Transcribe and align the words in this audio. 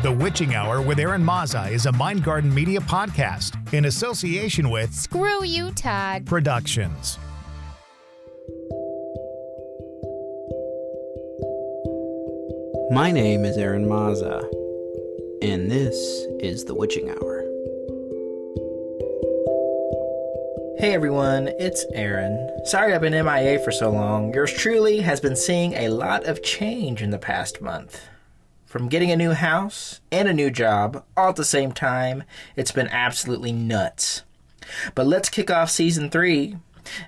The 0.00 0.12
Witching 0.12 0.54
Hour 0.54 0.80
with 0.80 0.98
Eron 0.98 1.24
Mazza 1.24 1.72
is 1.72 1.86
a 1.86 1.90
Mind 1.90 2.22
Garden 2.22 2.54
Media 2.54 2.78
podcast 2.78 3.56
in 3.74 3.86
association 3.86 4.70
with 4.70 4.94
Screw 4.94 5.42
you, 5.42 5.72
Todd. 5.72 6.24
Productions. 6.24 7.18
My 12.92 13.10
name 13.10 13.44
is 13.44 13.56
Eron 13.56 13.86
Mazza, 13.86 14.38
and 15.42 15.68
this 15.68 15.96
is 16.38 16.64
The 16.64 16.76
Witching 16.76 17.10
Hour. 17.10 17.40
Hey 20.78 20.94
everyone, 20.94 21.48
it's 21.58 21.84
Eron. 21.96 22.64
Sorry 22.66 22.94
I've 22.94 23.00
been 23.00 23.14
MIA 23.26 23.58
for 23.64 23.72
so 23.72 23.90
long. 23.90 24.32
Yours 24.32 24.52
truly 24.52 25.00
has 25.00 25.18
been 25.18 25.34
seeing 25.34 25.72
a 25.72 25.88
lot 25.88 26.24
of 26.26 26.44
change 26.44 27.02
in 27.02 27.10
the 27.10 27.18
past 27.18 27.60
month. 27.60 28.00
From 28.68 28.90
getting 28.90 29.10
a 29.10 29.16
new 29.16 29.32
house 29.32 30.02
and 30.12 30.28
a 30.28 30.34
new 30.34 30.50
job 30.50 31.02
all 31.16 31.30
at 31.30 31.36
the 31.36 31.44
same 31.44 31.72
time, 31.72 32.24
it's 32.54 32.70
been 32.70 32.88
absolutely 32.88 33.50
nuts. 33.50 34.24
But 34.94 35.06
let's 35.06 35.30
kick 35.30 35.50
off 35.50 35.70
season 35.70 36.10
three. 36.10 36.58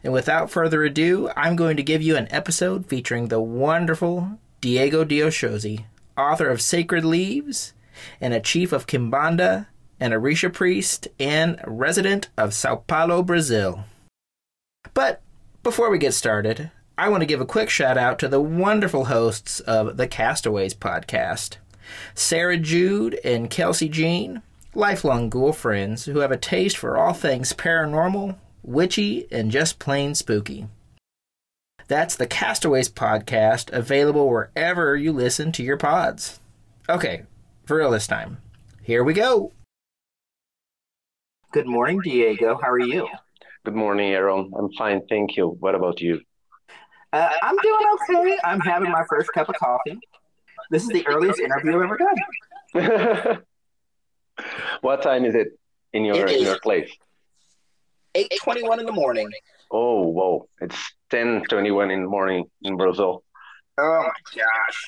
And 0.03 0.11
without 0.11 0.51
further 0.51 0.85
ado, 0.85 1.31
I'm 1.37 1.57
going 1.57 1.77
to 1.77 1.83
give 1.83 2.01
you 2.01 2.17
an 2.17 2.29
episode 2.31 2.87
featuring 2.87 3.29
the 3.29 3.43
wonderful 3.43 4.39
Diego 4.63 5.05
De 5.05 5.19
Oxóssi, 5.19 5.85
author 6.17 6.49
of 6.49 6.63
Sacred 6.63 7.05
Leaves 7.05 7.75
and 8.23 8.33
a 8.33 8.41
chief 8.41 8.73
of 8.73 8.87
Kimbanda, 8.87 9.67
an 10.01 10.13
Orisha 10.13 10.51
priest, 10.51 11.09
and 11.19 11.61
resident 11.67 12.31
of 12.39 12.55
Sao 12.55 12.77
Paulo, 12.77 13.23
Brazil. 13.23 13.85
But 14.95 15.21
before 15.63 15.91
we 15.91 15.99
get 15.99 16.15
started, 16.15 16.71
I 17.01 17.09
want 17.09 17.23
to 17.23 17.27
give 17.27 17.41
a 17.41 17.47
quick 17.47 17.71
shout 17.71 17.97
out 17.97 18.19
to 18.19 18.29
the 18.29 18.43
wonderful 18.43 19.07
hosts 19.07 19.61
of 19.61 19.97
the 19.97 20.07
Castaways 20.07 20.75
podcast 20.75 21.57
Sarah 22.15 22.59
Jude 22.59 23.19
and 23.25 23.49
Kelsey 23.49 23.89
Jean, 23.89 24.43
lifelong 24.75 25.31
ghoul 25.31 25.55
friends 25.55 26.05
who 26.05 26.19
have 26.19 26.31
a 26.31 26.37
taste 26.37 26.77
for 26.77 26.99
all 26.99 27.15
things 27.15 27.55
paranormal, 27.55 28.37
witchy, 28.63 29.27
and 29.33 29.51
just 29.51 29.79
plain 29.79 30.15
spooky. 30.15 30.67
That's 31.89 32.17
the 32.17 32.27
Castaways 32.27 32.91
podcast, 32.91 33.73
available 33.73 34.29
wherever 34.29 34.95
you 34.95 35.11
listen 35.11 35.53
to 35.53 35.63
your 35.63 35.79
pods. 35.79 36.39
Okay, 36.87 37.23
for 37.65 37.79
real 37.79 37.93
this 37.93 38.07
time. 38.07 38.43
Here 38.83 39.03
we 39.03 39.15
go. 39.15 39.53
Good 41.53 41.67
morning, 41.67 42.01
Diego. 42.05 42.59
How 42.63 42.69
are 42.69 42.79
you? 42.79 43.09
Good 43.65 43.75
morning, 43.75 44.13
Eron. 44.13 44.51
I'm 44.55 44.71
fine, 44.75 45.01
thank 45.09 45.39
you. 45.39 45.57
What 45.61 45.75
about 45.75 46.03
you? 46.03 46.21
Uh, 47.13 47.29
I'm 47.43 47.57
doing 47.57 47.87
okay. 47.95 48.39
I'm 48.45 48.61
having 48.61 48.91
my 48.91 49.05
first 49.09 49.33
cup 49.33 49.49
of 49.49 49.57
coffee. 49.57 49.99
This 50.71 50.83
is 50.85 50.89
the 50.89 51.07
earliest 51.07 51.41
interview 51.41 51.77
I've 51.77 51.83
ever 51.83 51.99
done. 52.73 53.43
what 54.81 55.03
time 55.03 55.25
is 55.25 55.35
it 55.35 55.59
in 55.93 56.05
your 56.05 56.27
It 56.27 56.37
in 56.37 56.43
your 56.45 56.61
place? 56.61 56.91
8:21 58.15 58.81
in 58.81 58.87
the 58.87 58.93
morning. 58.93 59.29
Oh, 59.73 60.09
whoa! 60.09 60.49
It's 60.61 60.77
ten 61.11 61.43
twenty-one 61.49 61.91
in 61.91 62.03
the 62.03 62.09
morning 62.09 62.45
in 62.63 62.77
Brazil. 62.77 63.23
Oh 63.79 64.03
my 64.03 64.41
gosh. 64.41 64.87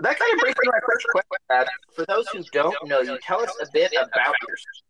That 0.00 0.18
kind 0.18 0.32
of 0.34 0.40
brings 0.40 0.56
me 0.58 0.64
to 0.64 0.72
my 0.72 0.80
first 0.86 1.06
question. 1.10 1.66
For 1.94 2.04
those 2.06 2.28
who 2.28 2.42
don't 2.52 2.76
know 2.84 3.00
you, 3.00 3.18
tell 3.22 3.40
us 3.42 3.54
a 3.62 3.66
bit 3.72 3.92
about 3.92 4.34
yourself. 4.46 4.84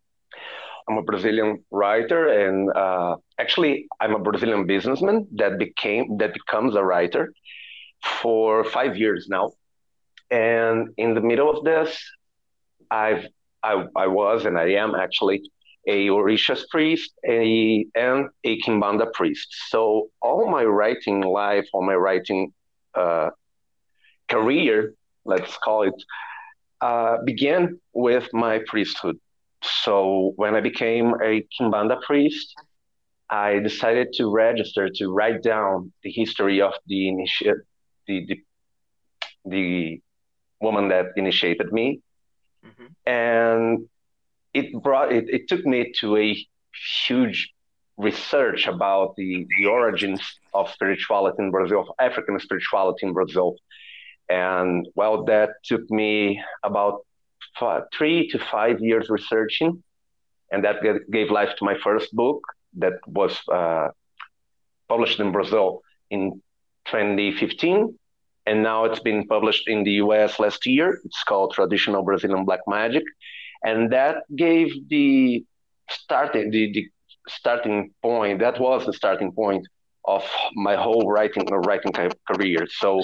I'm 0.89 0.99
a 0.99 1.03
Brazilian 1.03 1.65
writer, 1.71 2.29
and 2.29 2.71
uh, 2.77 3.17
actually, 3.39 3.87
I'm 4.01 4.15
a 4.15 4.19
Brazilian 4.19 4.67
businessman 4.67 5.27
that 5.37 5.59
became 5.59 6.17
that 6.19 6.33
becomes 6.33 6.77
a 6.77 6.85
writer 6.85 7.33
for 8.21 8.65
five 8.65 8.97
years 8.97 9.27
now. 9.29 9.53
And 10.31 10.89
in 10.97 11.15
the 11.15 11.21
middle 11.21 11.51
of 11.51 11.65
this, 11.65 11.91
I've 12.91 13.27
I, 13.63 13.85
I 13.97 14.07
was 14.07 14.45
and 14.45 14.57
I 14.59 14.69
am 14.75 14.95
actually 14.95 15.43
a 15.87 16.09
Orishas 16.09 16.69
priest 16.71 17.13
a, 17.27 17.87
and 17.95 18.29
a 18.45 18.61
Kimbanda 18.61 19.13
priest. 19.13 19.49
So 19.69 20.09
all 20.21 20.51
my 20.51 20.65
writing 20.65 21.21
life, 21.23 21.67
all 21.73 21.85
my 21.85 21.95
writing 21.95 22.53
uh, 22.95 23.31
career, 24.29 24.95
let's 25.25 25.57
call 25.59 25.83
it, 25.83 25.95
uh, 26.81 27.19
began 27.25 27.81
with 27.93 28.29
my 28.33 28.61
priesthood. 28.67 29.19
So 29.63 30.33
when 30.37 30.55
I 30.55 30.61
became 30.61 31.15
a 31.23 31.47
Kimbanda 31.59 32.01
priest, 32.03 32.55
I 33.29 33.59
decided 33.59 34.13
to 34.15 34.31
register 34.31 34.89
to 34.97 35.09
write 35.13 35.43
down 35.43 35.93
the 36.03 36.11
history 36.11 36.61
of 36.61 36.75
the 36.87 37.09
initiate, 37.09 37.57
the, 38.07 38.27
the 38.27 38.41
the 39.49 40.01
woman 40.61 40.89
that 40.89 41.07
initiated 41.17 41.73
me, 41.73 42.01
mm-hmm. 42.65 42.87
and 43.09 43.89
it 44.55 44.73
brought 44.83 45.13
it, 45.13 45.29
it 45.29 45.49
took 45.49 45.65
me 45.65 45.93
to 46.01 46.17
a 46.17 46.37
huge 47.07 47.53
research 47.97 48.67
about 48.67 49.17
the, 49.17 49.47
the 49.59 49.67
origins 49.67 50.21
of 50.53 50.71
spirituality 50.71 51.43
in 51.43 51.51
Brazil, 51.51 51.81
of 51.81 51.89
African 51.99 52.39
spirituality 52.39 53.07
in 53.07 53.13
Brazil. 53.13 53.57
And 54.29 54.87
well, 54.95 55.25
that 55.25 55.51
took 55.65 55.89
me 55.91 56.43
about 56.63 57.07
five, 57.59 57.83
three 57.97 58.29
to 58.29 58.39
five 58.39 58.81
years 58.81 59.09
researching. 59.09 59.83
And 60.53 60.65
that 60.65 60.77
gave 61.11 61.31
life 61.31 61.57
to 61.59 61.65
my 61.65 61.77
first 61.79 62.15
book 62.15 62.41
that 62.79 62.95
was 63.07 63.39
uh, 63.53 63.89
published 64.89 65.19
in 65.19 65.33
Brazil 65.33 65.83
in 66.11 66.41
2015. 66.87 67.99
And 68.49 68.63
now 68.63 68.85
it's 68.85 69.01
been 69.01 69.27
published 69.27 69.69
in 69.69 69.83
the 69.83 69.93
US 70.05 70.39
last 70.39 70.67
year. 70.67 71.01
It's 71.05 71.25
called 71.25 71.53
Traditional 71.53 72.05
Brazilian 72.05 72.45
Black 72.45 72.61
Magic 72.69 73.03
and 73.65 73.93
that 73.93 74.17
gave 74.35 74.69
the 74.89 75.45
starting 75.91 76.51
the, 76.51 76.73
the 76.73 76.89
starting 77.29 77.93
point 78.03 78.41
that 78.41 78.59
was 78.61 78.87
the 78.87 78.93
starting 78.93 79.33
point 79.33 79.67
of 80.05 80.25
my 80.55 80.77
whole 80.77 81.11
writing 81.11 81.45
writing 81.69 81.93
career 82.31 82.67
so 82.83 83.01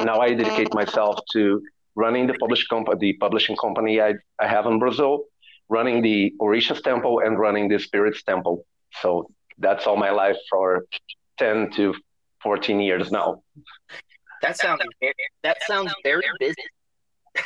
now 0.00 0.18
i 0.20 0.28
dedicate 0.34 0.72
myself 0.74 1.18
to 1.32 1.62
running 1.96 2.26
the 2.26 2.34
publish 2.34 2.66
comp- 2.66 2.98
the 2.98 3.12
publishing 3.14 3.56
company 3.56 4.00
I, 4.00 4.14
I 4.38 4.46
have 4.46 4.66
in 4.66 4.78
brazil 4.78 5.24
running 5.68 6.02
the 6.02 6.32
orishas 6.40 6.82
temple 6.82 7.20
and 7.20 7.38
running 7.38 7.68
the 7.68 7.78
spirits 7.78 8.22
temple 8.22 8.64
so 9.00 9.30
that's 9.58 9.86
all 9.86 9.96
my 9.96 10.10
life 10.10 10.36
for 10.48 10.84
10 11.38 11.70
to 11.72 11.94
14 12.42 12.80
years 12.80 13.10
now 13.10 13.42
That 14.42 14.56
sounds 14.56 14.82
very, 15.00 15.14
that 15.42 15.58
sounds 15.66 15.92
very 16.02 16.22
busy. 16.38 16.54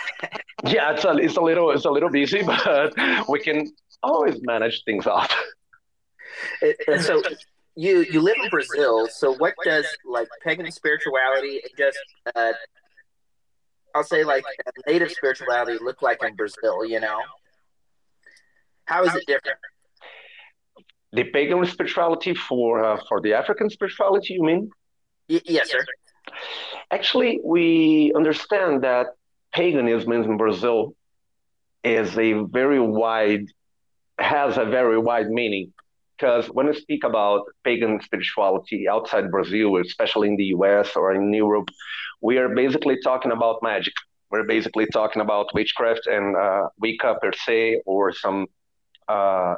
yeah 0.65 0.93
it's 0.93 1.05
a, 1.05 1.13
it's 1.17 1.37
a 1.37 1.41
little 1.41 1.71
it's 1.71 1.85
a 1.85 1.91
little 1.91 2.11
busy 2.11 2.43
but 2.47 2.95
we 3.29 3.41
can 3.41 3.71
always 4.03 4.41
manage 4.43 4.83
things 4.85 5.07
off 5.07 5.35
and 6.89 7.01
so 7.01 7.23
you 7.77 8.07
you 8.11 8.21
live 8.21 8.37
in 8.43 8.49
Brazil. 8.51 9.09
So 9.09 9.35
what 9.35 9.55
does 9.65 9.87
like 10.05 10.29
pagan 10.43 10.71
spirituality 10.71 11.61
and 11.63 11.73
just 11.77 11.99
uh, 12.35 12.53
I'll 13.95 14.05
say 14.05 14.25
like 14.25 14.45
native 14.87 15.11
spirituality 15.13 15.79
look 15.81 16.03
like 16.03 16.23
in 16.23 16.35
Brazil? 16.35 16.85
You 16.85 17.01
know, 17.01 17.21
how 18.87 19.05
is 19.05 19.15
it 19.15 19.27
different? 19.27 19.59
the 21.15 21.25
pagan 21.25 21.65
spirituality 21.65 22.35
for 22.35 22.85
uh, 22.85 23.01
for 23.09 23.21
the 23.21 23.35
African 23.35 23.71
spirituality, 23.71 24.35
you 24.35 24.43
mean? 24.43 24.71
Y- 25.29 25.41
yes, 25.45 25.71
sir. 25.71 25.85
Actually, 26.91 27.41
we 27.45 28.13
understand 28.17 28.83
that 28.83 29.07
paganism 29.53 30.13
in 30.13 30.37
Brazil 30.37 30.95
is 31.85 32.19
a 32.19 32.33
very 32.59 32.81
wide 32.81 33.47
has 34.19 34.57
a 34.57 34.65
very 34.65 34.99
wide 34.99 35.29
meaning 35.29 35.73
because 36.17 36.47
when 36.49 36.67
we 36.67 36.75
speak 36.75 37.05
about 37.05 37.43
pagan 37.65 38.01
spirituality 38.01 38.89
outside 38.89 39.31
Brazil, 39.31 39.77
especially 39.77 40.29
in 40.29 40.37
the 40.37 40.47
US 40.57 40.97
or 40.97 41.15
in 41.15 41.33
Europe, 41.33 41.69
we 42.21 42.39
are 42.39 42.49
basically 42.49 42.97
talking 43.03 43.33
about 43.33 43.63
magic. 43.63 43.95
We're 44.31 44.45
basically 44.47 44.87
talking 44.93 45.23
about 45.23 45.47
witchcraft 45.55 46.07
and 46.07 46.37
uh, 46.37 46.69
Wicca 46.81 47.17
per 47.23 47.33
se, 47.33 47.83
or 47.87 48.13
some 48.13 48.47
uh, 49.09 49.55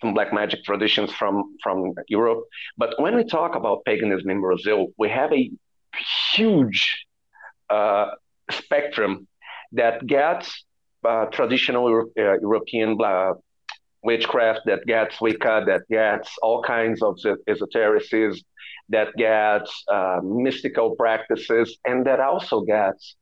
some 0.00 0.14
black 0.14 0.32
magic 0.32 0.64
traditions 0.64 1.12
from 1.12 1.56
from 1.62 1.92
Europe. 2.08 2.44
But 2.76 2.94
when 3.00 3.16
we 3.16 3.24
talk 3.24 3.54
about 3.54 3.84
paganism 3.84 4.30
in 4.30 4.40
Brazil, 4.40 4.88
we 4.98 5.08
have 5.10 5.32
a 5.32 5.50
huge 6.34 7.06
uh, 7.70 8.06
spectrum 8.50 9.26
that 9.72 10.06
gets 10.06 10.64
uh, 11.04 11.26
traditional 11.26 11.88
Euro- 11.88 12.10
uh, 12.18 12.38
European 12.40 12.98
uh, 13.02 13.34
witchcraft, 14.02 14.60
that 14.66 14.84
gets 14.86 15.20
Wicca, 15.20 15.64
that 15.66 15.82
gets 15.90 16.30
all 16.42 16.62
kinds 16.62 17.02
of 17.02 17.16
es- 17.24 17.38
esotericism, 17.48 18.42
that 18.88 19.14
gets 19.16 19.84
uh, 19.90 20.20
mystical 20.22 20.96
practices, 20.96 21.78
and 21.86 22.06
that 22.06 22.20
also 22.20 22.62
gets 22.62 23.16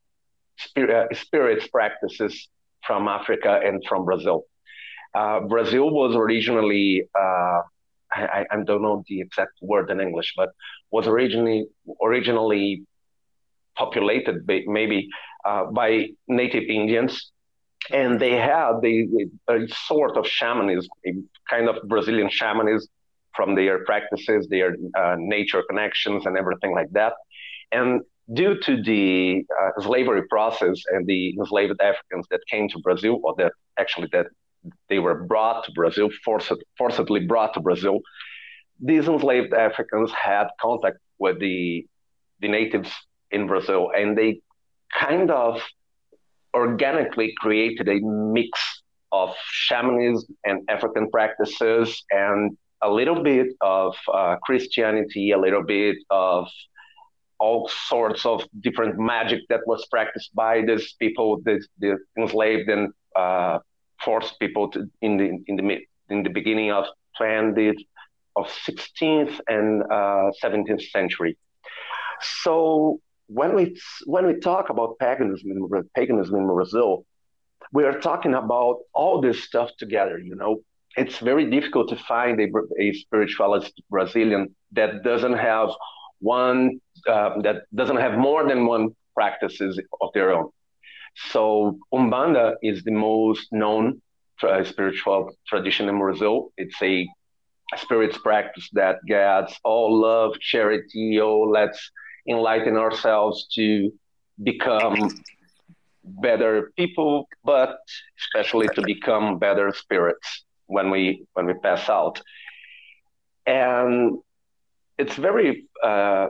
uh, 0.76 1.04
spirits 1.12 1.66
practices 1.68 2.48
from 2.86 3.08
Africa 3.08 3.60
and 3.64 3.82
from 3.88 4.04
Brazil. 4.04 4.44
Uh, 5.14 5.40
Brazil 5.40 5.90
was 5.90 6.14
originally, 6.16 7.04
uh, 7.18 7.60
I, 8.12 8.44
I 8.50 8.56
don't 8.64 8.82
know 8.82 9.04
the 9.08 9.20
exact 9.20 9.52
word 9.60 9.90
in 9.90 10.00
English, 10.00 10.34
but 10.36 10.50
was 10.90 11.06
originally 11.06 11.66
originally 12.02 12.82
populated 13.76 14.46
by 14.46 14.62
maybe 14.66 15.08
uh, 15.44 15.64
by 15.66 16.08
native 16.28 16.64
Indians. 16.64 17.32
And 17.92 18.20
they 18.20 18.36
had 18.36 18.80
the, 18.82 19.28
a 19.48 19.66
sort 19.86 20.16
of 20.16 20.26
shamanism, 20.26 20.90
kind 21.48 21.68
of 21.68 21.76
Brazilian 21.88 22.30
shamanism 22.30 22.88
from 23.34 23.54
their 23.54 23.84
practices, 23.84 24.48
their 24.48 24.76
uh, 24.96 25.16
nature 25.18 25.62
connections, 25.68 26.26
and 26.26 26.36
everything 26.36 26.72
like 26.72 26.90
that. 26.92 27.14
And 27.72 28.02
due 28.32 28.58
to 28.60 28.82
the 28.82 29.44
uh, 29.60 29.82
slavery 29.82 30.22
process 30.28 30.76
and 30.92 31.06
the 31.06 31.34
enslaved 31.38 31.80
Africans 31.80 32.26
that 32.30 32.40
came 32.50 32.68
to 32.68 32.78
Brazil, 32.80 33.20
or 33.22 33.34
that 33.38 33.52
actually 33.78 34.08
that 34.12 34.26
they 34.88 34.98
were 34.98 35.24
brought 35.24 35.64
to 35.64 35.72
Brazil, 35.72 36.10
forced, 36.24 36.52
forcibly 36.76 37.26
brought 37.26 37.54
to 37.54 37.60
Brazil, 37.60 38.00
these 38.80 39.08
enslaved 39.08 39.52
Africans 39.52 40.10
had 40.12 40.48
contact 40.60 40.98
with 41.18 41.38
the 41.40 41.86
the 42.40 42.48
natives 42.48 42.90
in 43.30 43.46
Brazil, 43.46 43.90
and 43.94 44.16
they 44.16 44.40
kind 44.98 45.30
of 45.30 45.60
organically 46.54 47.34
created 47.38 47.88
a 47.88 48.00
mix 48.00 48.50
of 49.12 49.34
shamanism 49.50 50.36
and 50.44 50.68
African 50.68 51.10
practices, 51.10 52.02
and 52.10 52.56
a 52.82 52.90
little 52.90 53.22
bit 53.22 53.48
of 53.60 53.94
uh, 54.12 54.36
Christianity, 54.42 55.32
a 55.32 55.38
little 55.38 55.64
bit 55.64 55.96
of 56.10 56.46
all 57.38 57.68
sorts 57.88 58.24
of 58.26 58.44
different 58.60 58.98
magic 58.98 59.40
that 59.48 59.60
was 59.66 59.86
practiced 59.90 60.34
by 60.34 60.62
these 60.62 60.94
people, 61.00 61.40
the, 61.44 61.64
the 61.78 61.96
enslaved 62.18 62.68
and 62.68 62.92
uh, 63.16 63.58
forced 64.04 64.38
people 64.38 64.70
to, 64.70 64.86
in 65.02 65.16
the 65.16 65.42
in 65.46 65.56
the 65.56 65.78
in 66.10 66.22
the 66.22 66.30
beginning 66.30 66.70
of 66.70 66.84
20th 67.20 67.82
of 68.36 68.46
16th 68.66 69.40
and 69.48 69.82
uh, 69.84 70.30
17th 70.42 70.82
century. 70.90 71.36
So 72.42 73.00
when 73.32 73.54
we 73.54 73.80
when 74.06 74.26
we 74.26 74.34
talk 74.34 74.70
about 74.70 74.98
paganism 74.98 75.50
in, 75.52 75.88
paganism 75.94 76.36
in 76.36 76.46
Brazil, 76.46 77.04
we 77.72 77.84
are 77.84 77.98
talking 78.00 78.34
about 78.34 78.78
all 78.92 79.20
this 79.20 79.44
stuff 79.44 79.70
together. 79.78 80.18
You 80.18 80.34
know, 80.34 80.62
it's 80.96 81.18
very 81.18 81.48
difficult 81.48 81.88
to 81.90 81.96
find 81.96 82.40
a, 82.40 82.48
a 82.78 82.92
spiritualist 82.92 83.72
Brazilian 83.88 84.54
that 84.72 85.04
doesn't 85.04 85.34
have 85.34 85.68
one 86.18 86.80
uh, 87.08 87.40
that 87.42 87.62
doesn't 87.74 87.98
have 87.98 88.18
more 88.18 88.48
than 88.48 88.66
one 88.66 88.96
practices 89.14 89.80
of 90.00 90.08
their 90.12 90.32
own. 90.32 90.50
So 91.30 91.78
Umbanda 91.92 92.54
is 92.62 92.82
the 92.82 92.92
most 92.92 93.52
known 93.52 94.02
uh, 94.42 94.64
spiritual 94.64 95.30
tradition 95.46 95.88
in 95.88 95.98
Brazil. 95.98 96.52
It's 96.56 96.80
a 96.82 97.08
spirits 97.76 98.18
practice 98.18 98.68
that 98.72 98.96
gets 99.06 99.54
all 99.62 100.00
love, 100.00 100.38
charity, 100.40 101.20
oh, 101.20 101.42
let's 101.42 101.90
enlighten 102.28 102.76
ourselves 102.76 103.46
to 103.54 103.92
become 104.42 105.10
better 106.04 106.72
people, 106.76 107.26
but 107.44 107.78
especially 108.18 108.68
to 108.74 108.82
become 108.82 109.38
better 109.38 109.72
spirits 109.72 110.44
when 110.66 110.90
we 110.90 111.24
when 111.34 111.46
we 111.46 111.54
pass 111.54 111.88
out. 111.88 112.20
And 113.46 114.18
it's 114.98 115.16
very 115.16 115.66
uh, 115.82 116.28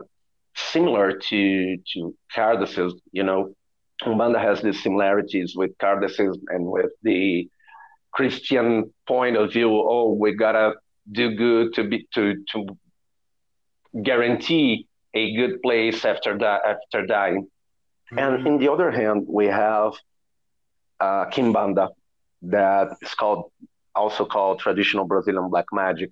similar 0.55 1.13
to 1.13 1.77
to 1.93 2.15
Kardecism. 2.35 2.99
You 3.13 3.25
know, 3.25 3.55
Umbanda 4.03 4.41
has 4.41 4.63
these 4.63 4.83
similarities 4.83 5.55
with 5.57 5.77
Kardecism 5.79 6.41
and 6.49 6.65
with 6.67 6.93
the 7.03 7.49
Christian 8.13 8.93
point 9.07 9.37
of 9.37 9.53
view. 9.53 9.71
Oh, 9.71 10.17
we 10.19 10.35
gotta 10.35 10.75
do 11.11 11.35
good 11.35 11.75
to 11.75 11.85
be 11.85 12.07
to 12.15 12.45
to 12.53 12.67
guarantee 14.03 14.87
a 15.15 15.35
good 15.35 15.63
place 15.63 16.05
after 16.05 16.39
that 16.39 16.63
after 16.65 17.07
dying. 17.07 17.47
Mm-hmm. 18.13 18.19
And 18.19 18.47
in 18.47 18.59
the 18.59 18.71
other 18.71 18.91
hand, 18.91 19.27
we 19.29 19.47
have 19.47 19.93
uh, 21.01 21.27
Kimbanda, 21.27 21.89
that 22.43 22.89
is 23.03 23.15
called 23.15 23.51
also 23.95 24.25
called 24.25 24.61
traditional 24.61 25.05
Brazilian 25.05 25.49
black 25.51 25.67
magic. 25.73 26.11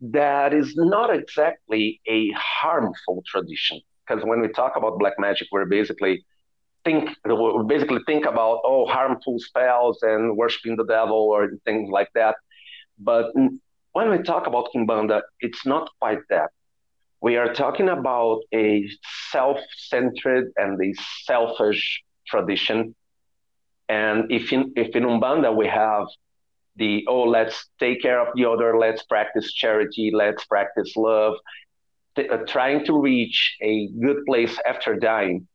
That 0.00 0.54
is 0.54 0.74
not 0.76 1.14
exactly 1.14 2.00
a 2.06 2.30
harmful 2.32 3.22
tradition 3.26 3.80
because 4.06 4.24
when 4.24 4.40
we 4.40 4.48
talk 4.48 4.76
about 4.76 4.98
black 4.98 5.18
magic, 5.18 5.48
we're 5.52 5.66
basically 5.66 6.24
think 6.84 7.10
we 7.24 7.64
basically 7.66 8.00
think 8.06 8.24
about 8.24 8.60
oh 8.64 8.86
harmful 8.86 9.38
spells 9.38 9.98
and 10.02 10.36
worshiping 10.36 10.76
the 10.76 10.84
devil 10.84 11.28
or 11.34 11.50
things 11.64 11.90
like 11.90 12.08
that. 12.14 12.36
But 12.98 13.32
when 13.92 14.10
we 14.10 14.18
talk 14.22 14.46
about 14.46 14.68
Kimbanda, 14.74 15.22
it's 15.40 15.66
not 15.66 15.90
quite 16.00 16.20
that. 16.30 16.50
We 17.22 17.36
are 17.36 17.52
talking 17.52 17.88
about 17.88 18.40
a 18.54 18.88
self-centered 19.30 20.52
and 20.56 20.80
a 20.82 20.94
selfish 21.24 22.02
tradition. 22.26 22.94
And 23.88 24.30
if 24.32 24.52
in, 24.52 24.72
if 24.76 24.96
in 24.96 25.04
Umbanda 25.04 25.54
we 25.54 25.66
have 25.68 26.06
the, 26.76 27.04
oh, 27.08 27.24
let's 27.24 27.68
take 27.78 28.00
care 28.00 28.20
of 28.20 28.28
the 28.34 28.46
other, 28.46 28.78
let's 28.78 29.02
practice 29.02 29.52
charity, 29.52 30.10
let's 30.14 30.44
practice 30.46 30.96
love, 30.96 31.34
uh, 32.16 32.38
trying 32.46 32.84
to 32.86 32.98
reach 32.98 33.56
a 33.60 33.88
good 34.00 34.24
place 34.26 34.58
after 34.66 34.94
dying. 34.94 35.46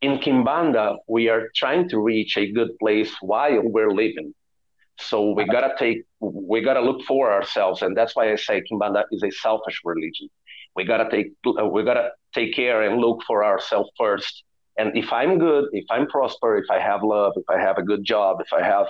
In 0.00 0.18
Kimbanda, 0.18 0.96
we 1.08 1.28
are 1.28 1.48
trying 1.54 1.88
to 1.90 2.00
reach 2.00 2.36
a 2.36 2.50
good 2.50 2.70
place 2.78 3.14
while 3.20 3.62
we're 3.62 3.92
living. 3.92 4.34
So 4.98 5.32
we 5.32 5.44
gotta 5.44 5.74
take, 5.78 6.04
we 6.20 6.62
gotta 6.62 6.80
look 6.80 7.02
for 7.02 7.32
ourselves, 7.32 7.82
and 7.82 7.96
that's 7.96 8.16
why 8.16 8.32
I 8.32 8.36
say 8.36 8.62
Kimbanda 8.70 9.04
is 9.12 9.22
a 9.22 9.30
selfish 9.30 9.80
religion. 9.84 10.28
We 10.76 10.84
gotta 10.84 11.08
take, 11.10 11.28
uh, 11.46 11.66
we 11.66 11.82
gotta 11.84 12.10
take 12.34 12.54
care 12.54 12.82
and 12.82 13.00
look 13.00 13.22
for 13.26 13.44
ourselves 13.44 13.90
first. 13.98 14.44
And 14.78 14.96
if 14.96 15.12
I'm 15.12 15.38
good, 15.38 15.64
if 15.72 15.86
I'm 15.90 16.06
prosper, 16.06 16.58
if 16.58 16.66
I 16.70 16.78
have 16.78 17.02
love, 17.02 17.32
if 17.36 17.48
I 17.48 17.58
have 17.58 17.78
a 17.78 17.82
good 17.82 18.04
job, 18.04 18.38
if 18.40 18.52
I 18.52 18.62
have 18.62 18.86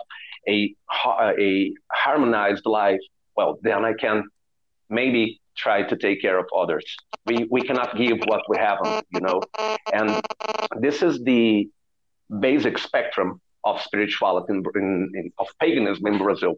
a 0.49 0.75
uh, 1.05 1.33
a 1.39 1.73
harmonized 1.93 2.67
life, 2.67 3.01
well, 3.37 3.59
then 3.63 3.85
I 3.85 3.93
can 3.93 4.25
maybe 4.91 5.41
try 5.57 5.83
to 5.83 5.97
take 5.97 6.21
care 6.21 6.39
of 6.39 6.47
others. 6.57 6.85
We 7.25 7.47
we 7.51 7.63
cannot 7.63 7.97
give 7.97 8.19
what 8.27 8.43
we 8.49 8.57
haven't, 8.59 9.07
you 9.11 9.21
know. 9.21 9.41
And 9.93 10.21
this 10.81 11.03
is 11.03 11.23
the 11.23 11.69
basic 12.41 12.79
spectrum 12.79 13.41
of 13.65 13.81
spirituality 13.83 14.53
in, 14.55 14.63
in, 14.75 15.13
in, 15.15 15.33
of 15.39 15.49
paganism 15.61 16.07
in 16.07 16.19
Brazil. 16.19 16.55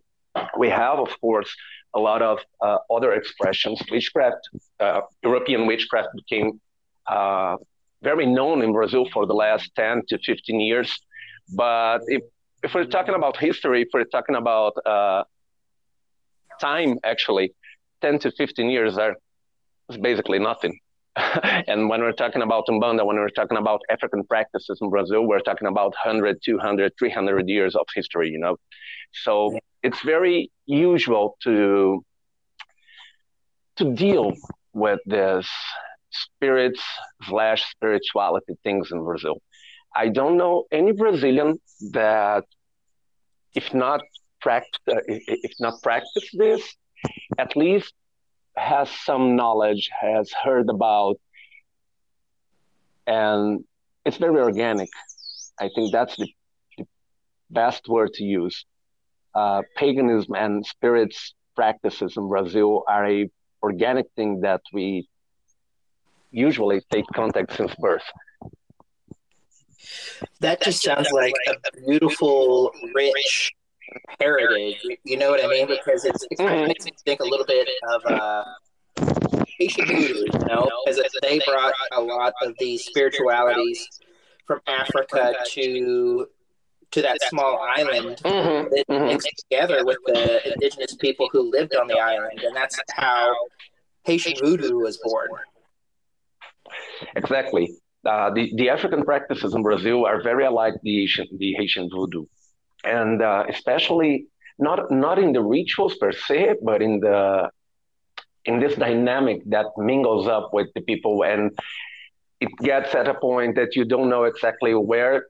We 0.57 0.69
have, 0.69 0.99
of 0.99 1.09
course, 1.21 1.55
a 1.95 1.99
lot 1.99 2.23
of 2.23 2.39
uh, 2.61 2.79
other 2.91 3.13
expressions. 3.13 3.81
Witchcraft, 3.91 4.49
uh, 4.81 5.01
European 5.23 5.67
witchcraft 5.67 6.09
became 6.15 6.61
uh, 7.07 7.57
very 8.03 8.27
known 8.27 8.63
in 8.63 8.73
Brazil 8.73 9.09
for 9.13 9.27
the 9.27 9.35
last 9.35 9.75
10 9.75 10.03
to 10.09 10.19
15 10.19 10.61
years. 10.61 10.99
But 11.55 12.01
if, 12.07 12.23
if 12.63 12.75
we're 12.75 12.85
talking 12.85 13.15
about 13.15 13.37
history, 13.37 13.83
if 13.83 13.89
we're 13.93 14.05
talking 14.05 14.37
about 14.37 14.75
uh, 14.85 15.25
time, 16.61 16.99
actually, 17.05 17.55
10 18.03 18.19
to 18.21 18.31
15 18.33 18.71
years 18.71 18.99
are 18.99 19.17
basically 20.01 20.39
nothing. 20.39 20.79
and 21.67 21.89
when 21.89 22.01
we're 22.01 22.13
talking 22.13 22.43
about 22.43 22.67
Umbanda, 22.69 23.05
when 23.05 23.17
we're 23.17 23.31
talking 23.31 23.59
about 23.59 23.81
African 23.91 24.25
practices 24.25 24.79
in 24.81 24.91
Brazil, 24.91 25.27
we're 25.27 25.41
talking 25.41 25.67
about 25.67 25.95
100, 26.05 26.39
200, 26.45 26.93
300 26.99 27.49
years 27.49 27.75
of 27.75 27.87
history, 27.95 28.31
you 28.31 28.39
know. 28.39 28.57
So. 29.13 29.59
It's 29.83 30.03
very 30.03 30.51
usual 30.67 31.37
to 31.43 32.05
to 33.77 33.95
deal 33.95 34.35
with 34.73 35.01
this 35.07 35.49
spirits 36.11 36.83
slash 37.25 37.65
spirituality 37.71 38.55
things 38.63 38.91
in 38.91 39.05
Brazil. 39.05 39.41
I 39.95 40.09
don't 40.09 40.37
know 40.37 40.65
any 40.73 40.93
Brazilian 40.93 41.59
that, 41.93 42.45
if 43.55 43.73
not 43.73 44.01
practice, 44.41 44.79
if 45.07 45.53
not 45.61 45.81
practice 45.83 46.29
this, 46.33 46.63
at 47.39 47.57
least 47.57 47.93
has 48.57 48.91
some 48.91 49.37
knowledge, 49.37 49.89
has 50.01 50.33
heard 50.45 50.69
about, 50.69 51.17
and 53.07 53.65
it's 54.05 54.17
very 54.17 54.41
organic. 54.41 54.91
I 55.61 55.71
think 55.75 55.93
that's 55.93 56.17
the, 56.17 56.29
the 56.77 56.87
best 57.51 57.89
word 57.89 58.13
to 58.15 58.25
use. 58.25 58.65
Uh, 59.35 59.63
paganism 59.77 60.35
and 60.35 60.67
spirits 60.67 61.35
practices 61.55 62.17
in 62.17 62.29
Brazil 62.29 62.85
are 62.89 63.07
a 63.07 63.31
organic 63.63 64.07
thing 64.17 64.41
that 64.41 64.61
we 64.73 65.09
usually 66.31 66.81
take 66.91 67.05
contact 67.15 67.57
since 67.57 67.75
birth. 67.77 68.03
That 70.41 70.61
just 70.63 70.83
sounds 70.83 71.11
like 71.13 71.35
a 71.49 71.55
beautiful, 71.87 72.73
rich 72.95 73.53
heritage. 74.21 74.77
You 75.05 75.17
know 75.17 75.31
what 75.31 75.45
I 75.45 75.49
mean? 75.49 75.67
Because 75.67 76.05
it's, 76.05 76.27
it 76.31 76.37
kind 76.37 76.63
of 76.63 76.69
makes 76.69 76.85
me 76.85 76.93
think 77.05 77.21
a 77.21 77.25
little 77.25 77.47
bit 77.47 77.69
of 77.89 78.05
uh, 78.07 78.45
voodoo, 79.59 80.25
you 80.25 80.47
know, 80.47 80.69
because 80.85 81.01
they 81.23 81.41
brought 81.47 81.75
a 81.93 82.01
lot 82.01 82.35
of 82.43 82.55
these 82.59 82.85
spiritualities 82.85 83.89
from 84.47 84.61
Africa 84.67 85.35
to 85.53 86.27
to 86.91 87.03
that 87.03 87.19
small 87.29 87.61
island 87.77 88.17
mm-hmm, 88.25 88.69
that 88.71 88.85
mm-hmm. 88.89 89.07
mixed 89.07 89.45
together 89.51 89.85
with 89.85 89.99
the 90.07 90.53
indigenous 90.53 90.95
people 90.97 91.29
who 91.33 91.51
lived 91.51 91.75
on 91.77 91.87
the 91.87 91.99
island, 91.99 92.41
and 92.43 92.55
that's 92.57 92.79
how 92.91 93.35
Haitian 94.05 94.35
voodoo 94.43 94.79
was 94.79 94.99
born. 95.05 95.29
Exactly. 97.17 97.71
uh, 98.07 98.31
the, 98.31 98.53
the 98.57 98.71
African 98.71 99.05
practices 99.05 99.55
in 99.55 99.63
Brazil 99.63 100.07
are 100.07 100.23
very 100.23 100.45
alike 100.45 100.75
the 100.83 101.01
Haitian, 101.01 101.27
the 101.39 101.53
Haitian 101.55 101.89
voodoo. 101.91 102.25
And 102.85 103.21
uh, 103.23 103.45
especially 103.49 104.27
not, 104.59 104.91
not 104.91 105.19
in 105.19 105.33
the 105.33 105.43
rituals 105.43 105.97
per 105.97 106.13
se, 106.13 106.57
but 106.63 106.81
in 106.81 107.01
the 107.01 107.51
in 108.45 108.61
this 108.61 108.75
dynamic 108.77 109.43
that 109.47 109.67
mingles 109.77 110.27
up 110.27 110.55
with 110.55 110.69
the 110.75 110.81
people 110.81 111.23
and 111.23 111.51
it 112.41 112.49
gets 112.59 112.95
at 112.95 113.07
a 113.07 113.15
point 113.15 113.57
that 113.57 113.77
you 113.77 113.85
don't 113.85 114.09
know 114.09 114.25
exactly 114.25 114.73
where 114.75 115.27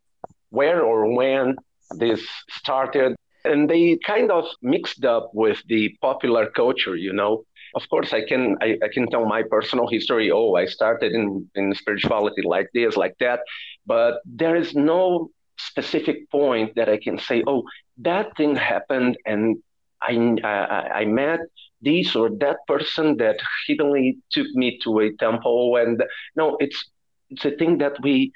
where 0.50 0.82
or 0.82 1.14
when 1.14 1.56
this 1.98 2.24
started. 2.50 3.16
And 3.44 3.68
they 3.70 3.98
kind 4.04 4.30
of 4.30 4.44
mixed 4.62 5.04
up 5.04 5.30
with 5.32 5.62
the 5.66 5.96
popular 6.00 6.50
culture 6.50 6.96
you 6.96 7.12
know. 7.12 7.44
Of 7.74 7.88
course 7.88 8.12
i 8.12 8.22
can 8.24 8.56
I, 8.60 8.78
I, 8.82 8.88
can 8.92 9.08
tell 9.10 9.26
my 9.26 9.42
personal 9.42 9.86
history. 9.86 10.30
Oh 10.30 10.54
i 10.54 10.66
started 10.66 11.12
in 11.12 11.48
in 11.54 11.74
spirituality 11.74 12.42
like 12.42 12.68
this 12.74 12.96
like 12.96 13.16
that. 13.20 13.40
But 13.86 14.20
there 14.24 14.56
is 14.56 14.74
no 14.74 15.30
specific 15.58 16.30
point 16.30 16.74
that 16.76 16.88
i 16.88 16.96
can 16.96 17.18
say 17.18 17.42
oh 17.46 17.64
that 17.98 18.36
thing 18.36 18.54
happened 18.54 19.16
and 19.26 19.56
i 20.00 20.12
i, 20.44 21.00
I 21.00 21.04
met 21.04 21.40
this 21.80 22.14
or 22.16 22.30
that 22.40 22.58
person 22.66 23.16
that 23.18 23.36
suddenly 23.66 24.18
took 24.32 24.48
me 24.54 24.78
to 24.84 25.00
a 25.00 25.12
temple. 25.16 25.76
And 25.76 26.02
no 26.36 26.56
it's 26.60 26.90
it's 27.30 27.44
a 27.44 27.50
thing 27.52 27.78
that 27.78 27.94
we 28.02 28.32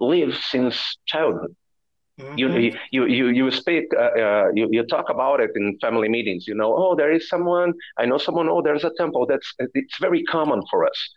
live 0.00 0.36
since 0.36 0.96
childhood 1.06 1.54
Mm-hmm. 2.20 2.38
You, 2.38 2.72
you, 2.92 3.06
you, 3.06 3.28
you 3.28 3.50
speak, 3.50 3.86
uh, 3.96 4.02
uh, 4.02 4.50
you, 4.54 4.68
you 4.70 4.84
talk 4.86 5.10
about 5.10 5.40
it 5.40 5.50
in 5.56 5.76
family 5.80 6.08
meetings, 6.08 6.46
you 6.46 6.54
know, 6.54 6.74
oh, 6.76 6.94
there 6.94 7.12
is 7.12 7.28
someone, 7.28 7.72
I 7.98 8.06
know 8.06 8.18
someone, 8.18 8.48
oh, 8.48 8.62
there's 8.62 8.84
a 8.84 8.92
temple. 8.96 9.26
That's, 9.26 9.52
it's 9.58 9.98
very 9.98 10.22
common 10.22 10.62
for 10.70 10.86
us. 10.86 11.10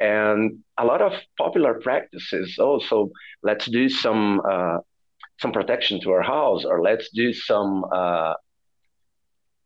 And 0.00 0.60
a 0.78 0.84
lot 0.84 1.02
of 1.02 1.12
popular 1.38 1.80
practices, 1.80 2.56
oh, 2.60 2.78
so 2.78 3.10
let's 3.42 3.66
do 3.66 3.88
some, 3.88 4.40
uh, 4.48 4.78
some 5.40 5.50
protection 5.50 6.00
to 6.02 6.12
our 6.12 6.22
house, 6.22 6.64
or 6.64 6.82
let's 6.82 7.10
do 7.10 7.32
some, 7.32 7.84
uh, 7.92 8.34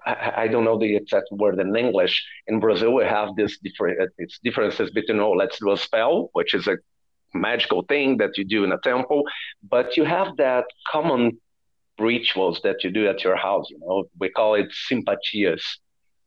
I, 0.06 0.32
I, 0.36 0.48
don't 0.48 0.64
know 0.64 0.78
the 0.78 0.96
exact 0.96 1.28
word 1.32 1.60
in 1.60 1.76
English. 1.76 2.24
In 2.46 2.60
Brazil, 2.60 2.94
we 2.94 3.04
have 3.04 3.36
this 3.36 3.58
different, 3.58 4.10
it's 4.16 4.38
differences 4.42 4.90
between, 4.90 5.20
oh, 5.20 5.32
let's 5.32 5.58
do 5.58 5.70
a 5.70 5.76
spell, 5.76 6.30
which 6.32 6.54
is 6.54 6.66
a 6.66 6.78
magical 7.34 7.82
thing 7.82 8.18
that 8.18 8.36
you 8.38 8.44
do 8.44 8.64
in 8.64 8.72
a 8.72 8.78
temple, 8.78 9.22
but 9.68 9.96
you 9.96 10.04
have 10.04 10.36
that 10.36 10.64
common 10.90 11.38
rituals 11.98 12.60
that 12.64 12.82
you 12.84 12.90
do 12.90 13.08
at 13.08 13.22
your 13.24 13.36
house. 13.36 13.66
You 13.70 13.78
know, 13.80 14.04
we 14.18 14.28
call 14.30 14.54
it 14.54 14.72
simpatias. 14.90 15.62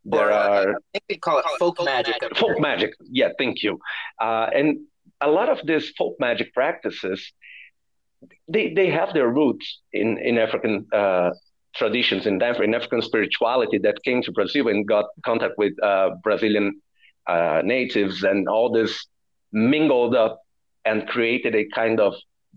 There 0.05 0.31
are. 0.31 0.69
I 0.69 0.73
think 0.93 1.03
we 1.09 1.17
call 1.17 1.39
it 1.39 1.45
folk 1.57 1.83
magic. 1.83 2.15
Folk 2.35 2.59
magic. 2.59 2.93
Yeah, 3.09 3.29
thank 3.39 3.63
you. 3.63 3.79
Uh, 4.21 4.47
and 4.53 4.81
a 5.21 5.29
lot 5.29 5.49
of 5.49 5.65
these 5.65 5.89
folk 5.97 6.15
magic 6.19 6.53
practices, 6.53 7.31
they, 8.47 8.73
they 8.73 8.89
have 8.91 9.13
their 9.13 9.27
roots 9.27 9.79
in 9.91 10.19
in 10.19 10.37
African 10.37 10.85
uh, 10.93 11.31
traditions, 11.75 12.27
in, 12.27 12.35
in 12.41 12.73
African 12.75 13.01
spirituality 13.01 13.79
that 13.79 14.01
came 14.03 14.21
to 14.21 14.31
Brazil 14.31 14.67
and 14.67 14.87
got 14.87 15.05
contact 15.25 15.53
with 15.57 15.73
uh, 15.81 16.11
Brazilian 16.23 16.79
uh, 17.27 17.61
natives, 17.63 18.23
and 18.23 18.47
all 18.47 18.71
this 18.71 19.07
mingled 19.51 20.15
up 20.15 20.44
and 20.85 21.07
created 21.07 21.55
a 21.55 21.65
kind 21.65 21.99
of 21.99 22.15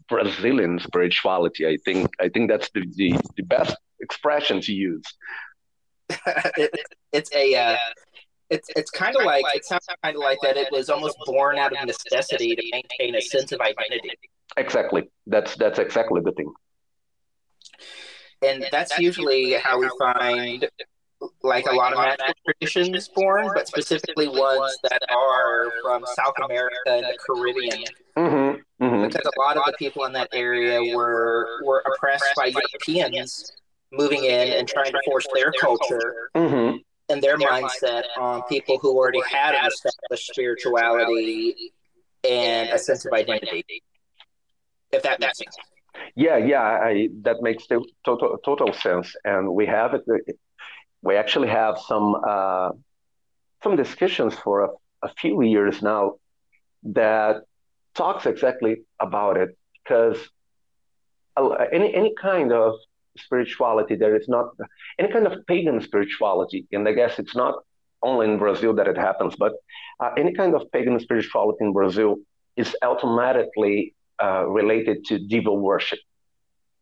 Brazilian 0.08 0.78
spirituality. 0.78 1.66
I 1.66 1.76
think 1.84 2.10
I 2.20 2.28
think 2.28 2.50
that's 2.50 2.70
the 2.72 2.84
the, 2.94 3.18
the 3.36 3.42
best 3.42 3.76
expression 4.00 4.60
to 4.62 4.72
use. 4.72 5.04
it, 6.56 6.70
it's 7.12 7.34
a 7.34 7.54
uh, 7.54 7.76
it's 8.50 8.68
it's 8.76 8.90
kind 8.90 9.16
of 9.16 9.24
like 9.24 9.44
it 9.54 9.64
sounds 9.64 9.86
kind 10.02 10.16
of 10.16 10.22
like 10.22 10.38
that. 10.42 10.56
It 10.56 10.68
was 10.72 10.88
almost 10.88 11.16
born 11.26 11.58
out 11.58 11.76
of 11.76 11.86
necessity 11.86 12.54
to 12.56 12.62
maintain 12.72 13.14
a 13.14 13.20
sense 13.20 13.52
of 13.52 13.60
identity. 13.60 14.10
Exactly. 14.56 15.10
That's 15.26 15.54
that's 15.56 15.78
exactly 15.78 16.20
the 16.22 16.32
thing. 16.32 16.52
And 18.42 18.66
that's 18.70 18.98
usually 18.98 19.54
how 19.54 19.80
we 19.80 19.90
find 19.98 20.68
like 21.42 21.66
a 21.66 21.74
lot 21.74 21.92
of 21.92 21.98
magical 21.98 22.34
traditions 22.44 23.08
born, 23.08 23.48
but 23.54 23.66
specifically 23.66 24.28
ones 24.28 24.76
that 24.84 25.00
are 25.10 25.72
from 25.82 26.04
South 26.14 26.34
America 26.44 26.74
and 26.86 27.04
the 27.04 27.18
Caribbean. 27.26 27.84
Mm-hmm, 28.16 28.84
mm-hmm. 28.84 29.06
Because 29.06 29.24
a 29.24 29.40
lot 29.40 29.56
of 29.56 29.64
the 29.66 29.74
people 29.78 30.04
in 30.04 30.12
that 30.12 30.28
area 30.32 30.96
were 30.96 31.60
were 31.64 31.82
oppressed 31.86 32.24
by 32.36 32.46
Europeans 32.46 33.52
moving 33.92 34.24
in 34.24 34.52
and 34.52 34.68
trying 34.68 34.92
to 34.92 35.00
force 35.06 35.26
their 35.34 35.50
culture 35.60 36.30
mm-hmm. 36.34 36.76
and 37.08 37.22
their 37.22 37.38
mindset 37.38 38.02
on 38.18 38.42
people 38.42 38.78
who 38.78 38.96
already 38.96 39.22
had 39.30 39.54
an 39.54 39.66
established 39.66 40.30
spirituality 40.32 41.72
and 42.28 42.68
a 42.70 42.78
sense 42.78 43.04
of 43.04 43.12
identity. 43.12 43.82
If 44.92 45.02
that 45.02 45.20
makes 45.20 45.38
sense. 45.38 45.56
Yeah, 46.14 46.36
yeah, 46.36 46.62
I, 46.62 47.08
that 47.22 47.42
makes 47.42 47.66
total 48.04 48.38
total 48.44 48.72
sense, 48.72 49.14
and 49.24 49.52
we 49.52 49.66
have 49.66 49.94
it 49.94 50.02
we 51.02 51.16
actually 51.16 51.48
have 51.48 51.78
some 51.78 52.16
uh, 52.26 52.70
some 53.62 53.76
discussions 53.76 54.34
for 54.34 54.64
a, 54.64 54.68
a, 55.02 55.08
few 55.20 55.42
years 55.42 55.82
now 55.82 56.14
that 56.82 57.42
talks 57.94 58.26
exactly 58.26 58.82
about 59.00 59.36
it 59.36 59.50
because 59.82 60.18
any 61.72 61.94
any 61.94 62.14
kind 62.20 62.52
of 62.52 62.74
spirituality 63.16 63.96
there 63.96 64.16
is 64.16 64.28
not 64.28 64.46
any 64.98 65.10
kind 65.10 65.26
of 65.26 65.34
pagan 65.46 65.80
spirituality 65.80 66.66
and 66.70 66.86
i 66.88 66.92
guess 66.92 67.18
it's 67.18 67.34
not 67.34 67.54
only 68.02 68.26
in 68.28 68.38
brazil 68.38 68.72
that 68.72 68.86
it 68.86 68.96
happens 68.96 69.34
but 69.36 69.54
uh, 69.98 70.10
any 70.16 70.32
kind 70.32 70.54
of 70.54 70.70
pagan 70.70 71.00
spirituality 71.00 71.64
in 71.64 71.72
brazil 71.72 72.16
is 72.56 72.76
automatically 72.82 73.94
uh, 74.22 74.44
related 74.46 75.04
to 75.06 75.18
devil 75.18 75.58
worship. 75.58 76.00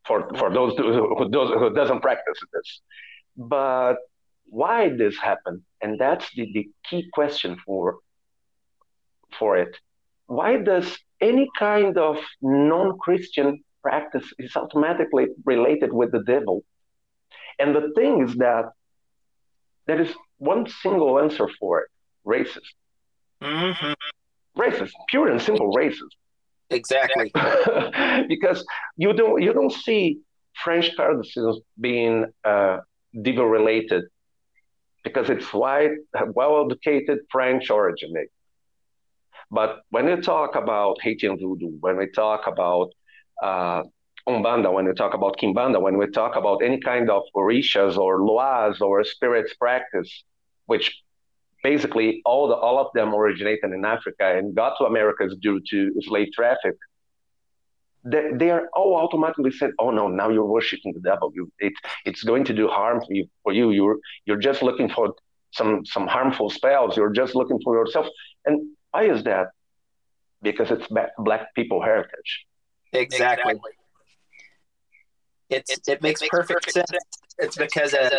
For 0.06 0.28
for 0.38 0.52
those 0.52 0.72
who, 0.76 0.92
who, 0.92 1.58
who 1.58 1.74
doesn't 1.74 2.00
practice 2.00 2.38
this 2.52 2.80
but 3.36 3.96
why 4.48 4.88
this 4.88 5.18
happened, 5.18 5.62
and 5.82 5.98
that's 5.98 6.28
the, 6.34 6.50
the 6.52 6.68
key 6.88 7.08
question 7.12 7.56
for 7.64 7.98
for 9.38 9.56
it. 9.56 9.76
Why 10.26 10.56
does 10.56 10.96
any 11.20 11.48
kind 11.58 11.98
of 11.98 12.18
non-Christian 12.40 13.62
practice 13.82 14.32
is 14.38 14.56
automatically 14.56 15.26
related 15.44 15.92
with 15.92 16.12
the 16.12 16.22
devil? 16.22 16.64
And 17.58 17.74
the 17.74 17.92
thing 17.94 18.22
is 18.26 18.34
that 18.36 18.64
there 19.86 20.00
is 20.00 20.12
one 20.38 20.66
single 20.82 21.18
answer 21.18 21.48
for 21.60 21.80
it: 21.82 21.88
racist. 22.26 22.74
Mm-hmm. 23.42 23.92
Racist, 24.58 24.92
pure 25.08 25.28
and 25.28 25.40
simple 25.40 25.72
racist. 25.72 26.14
Exactly. 26.70 27.30
because 28.28 28.64
you 28.96 29.12
don't 29.12 29.42
you 29.42 29.52
don't 29.52 29.72
see 29.72 30.20
French 30.64 30.96
cardinals 30.96 31.60
being 31.78 32.26
uh, 32.44 32.78
devil 33.22 33.46
related 33.46 34.04
because 35.04 35.30
it's 35.30 35.52
white, 35.52 35.92
well-educated 36.34 37.18
French 37.30 37.70
origin. 37.70 38.12
But 39.50 39.82
when 39.90 40.06
we 40.06 40.16
talk 40.20 40.56
about 40.56 41.00
Haitian 41.02 41.38
voodoo, 41.38 41.76
when 41.80 41.96
we 41.96 42.10
talk 42.10 42.46
about 42.46 42.88
uh, 43.42 43.82
Umbanda, 44.28 44.72
when 44.72 44.86
we 44.86 44.92
talk 44.94 45.14
about 45.14 45.36
Kimbanda, 45.38 45.80
when 45.80 45.96
we 45.98 46.08
talk 46.08 46.34
about 46.34 46.62
any 46.62 46.80
kind 46.80 47.08
of 47.08 47.22
Orishas 47.34 47.96
or 47.96 48.18
Loas 48.20 48.80
or 48.80 49.04
spirits 49.04 49.54
practice, 49.54 50.24
which 50.66 51.00
basically 51.62 52.22
all 52.24 52.48
the 52.48 52.54
all 52.54 52.78
of 52.84 52.88
them 52.94 53.14
originated 53.14 53.70
in 53.72 53.84
Africa 53.84 54.36
and 54.36 54.54
got 54.54 54.72
to 54.78 54.84
Americas 54.84 55.36
due 55.40 55.60
to 55.70 55.78
slave 56.02 56.28
traffic 56.32 56.76
they, 58.06 58.30
they 58.34 58.50
are 58.50 58.68
all 58.74 58.96
automatically 58.96 59.50
said, 59.50 59.70
"Oh 59.78 59.90
no, 59.90 60.08
now 60.08 60.28
you're 60.28 60.44
worshiping 60.44 60.92
the 60.92 61.00
devil. 61.00 61.32
You, 61.34 61.50
it, 61.58 61.72
it's 62.04 62.22
going 62.22 62.44
to 62.44 62.54
do 62.54 62.68
harm 62.68 63.00
for 63.00 63.12
you. 63.12 63.26
For 63.42 63.52
you, 63.52 63.70
you're 63.70 63.98
you're 64.26 64.38
just 64.38 64.62
looking 64.62 64.88
for 64.88 65.14
some 65.52 65.84
some 65.84 66.06
harmful 66.06 66.48
spells. 66.50 66.96
You're 66.96 67.12
just 67.12 67.34
looking 67.34 67.58
for 67.64 67.74
yourself." 67.76 68.06
And 68.44 68.70
why 68.92 69.04
is 69.04 69.24
that? 69.24 69.48
Because 70.42 70.70
it's 70.70 70.86
black 71.18 71.54
people 71.54 71.82
heritage. 71.82 72.46
Exactly. 72.92 73.54
It's, 75.50 75.70
it's 75.70 75.88
it 75.88 76.02
makes 76.02 76.22
perfect 76.28 76.70
sense. 76.72 76.90
It's 77.38 77.56
because 77.56 77.92
uh, 77.94 78.10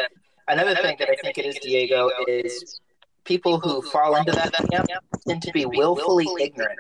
another 0.47 0.75
thing 0.75 0.97
that 0.99 1.09
I 1.09 1.15
think 1.21 1.37
it 1.37 1.45
is, 1.45 1.57
Diego, 1.59 2.09
is 2.27 2.79
people 3.23 3.59
who 3.59 3.81
fall 3.81 4.15
into 4.15 4.31
that 4.31 4.53
camp 4.71 4.87
tend 5.27 5.41
to 5.43 5.51
be 5.51 5.65
willfully 5.65 6.27
ignorant. 6.39 6.79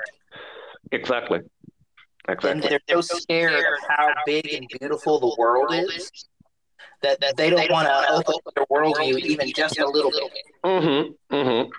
Exactly. 0.91 1.39
Exactly. 2.27 2.51
And 2.51 2.81
they're 2.87 3.01
so 3.01 3.17
scared 3.17 3.53
of 3.53 3.63
how 3.87 4.13
big 4.25 4.53
and 4.53 4.67
beautiful 4.79 5.19
the 5.19 5.35
world 5.37 5.73
is 5.73 6.11
that, 7.01 7.21
that 7.21 7.37
they 7.37 7.49
don't 7.49 7.71
want 7.71 7.87
to 7.87 8.11
open 8.11 8.35
their 8.55 8.65
worldview 8.65 9.19
even 9.19 9.51
just 9.53 9.79
a 9.79 9.87
little 9.87 10.11
bit. 10.11 10.23
Mm-hmm. 10.63 11.35
Mm-hmm. 11.35 11.69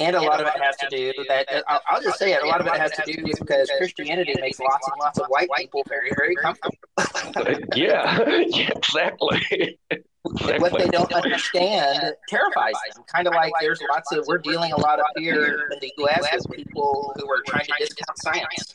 And 0.00 0.14
a 0.14 0.20
lot 0.20 0.40
of 0.40 0.46
it 0.46 0.62
has 0.62 0.76
to 0.76 0.88
do 0.88 1.12
that. 1.28 1.48
I'll, 1.66 1.80
I'll 1.88 2.00
just 2.00 2.18
say 2.20 2.32
it. 2.32 2.42
A 2.42 2.46
lot 2.46 2.60
of 2.60 2.68
it 2.68 2.74
has 2.74 2.92
to 2.92 3.02
do 3.04 3.20
because 3.24 3.68
Christianity 3.78 4.32
makes 4.40 4.60
lots 4.60 4.88
and 4.88 5.00
lots 5.00 5.18
of 5.18 5.26
white 5.26 5.48
people 5.56 5.82
very, 5.88 6.10
very 6.16 6.36
comfortable. 6.36 6.76
yeah, 7.74 8.24
yeah, 8.46 8.70
exactly. 8.76 9.78
What 10.58 10.78
they 10.78 10.88
don't 10.88 11.12
understand 11.12 12.14
terrifies 12.28 12.74
them. 12.94 13.04
Kind 13.12 13.26
of 13.26 13.34
like 13.34 13.52
there's 13.60 13.80
lots 13.90 14.12
of, 14.12 14.26
we're 14.26 14.38
dealing 14.38 14.72
a 14.72 14.80
lot 14.80 15.00
of 15.00 15.06
here 15.16 15.68
in 15.72 15.78
the 15.80 15.92
US 15.98 16.46
with 16.48 16.56
people 16.56 17.14
who 17.16 17.30
are 17.30 17.42
trying 17.46 17.64
to 17.64 17.72
discount 17.78 18.18
science. 18.18 18.72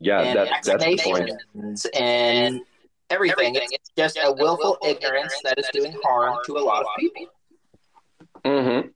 Yeah, 0.00 0.20
and 0.20 0.38
that, 0.38 0.64
that's 0.64 0.68
the 0.68 0.98
point. 1.02 1.94
and 1.94 2.60
everything. 3.10 3.54
It's 3.56 3.90
just 3.96 4.18
a 4.22 4.32
willful 4.32 4.78
ignorance 4.84 5.34
that 5.44 5.58
is 5.58 5.68
doing 5.72 5.96
harm 6.04 6.36
to 6.46 6.56
a 6.56 6.60
lot 6.60 6.82
of 6.82 6.88
people. 6.98 7.26
Mm-hmm. 8.44 8.88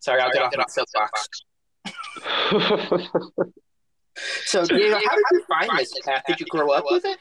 Sorry, 0.00 0.20
I'll 0.20 0.30
get 0.32 0.42
off 0.42 0.52
my 0.56 0.64
soapbox. 0.68 1.28
So, 4.44 4.64
Diego, 4.66 4.96
how 4.96 5.14
did 5.16 5.24
you 5.32 5.44
find 5.48 5.78
this 5.78 5.92
path? 6.04 6.22
Did 6.26 6.40
you 6.40 6.46
grow 6.46 6.70
up 6.70 6.84
with 6.90 7.04
it? 7.04 7.18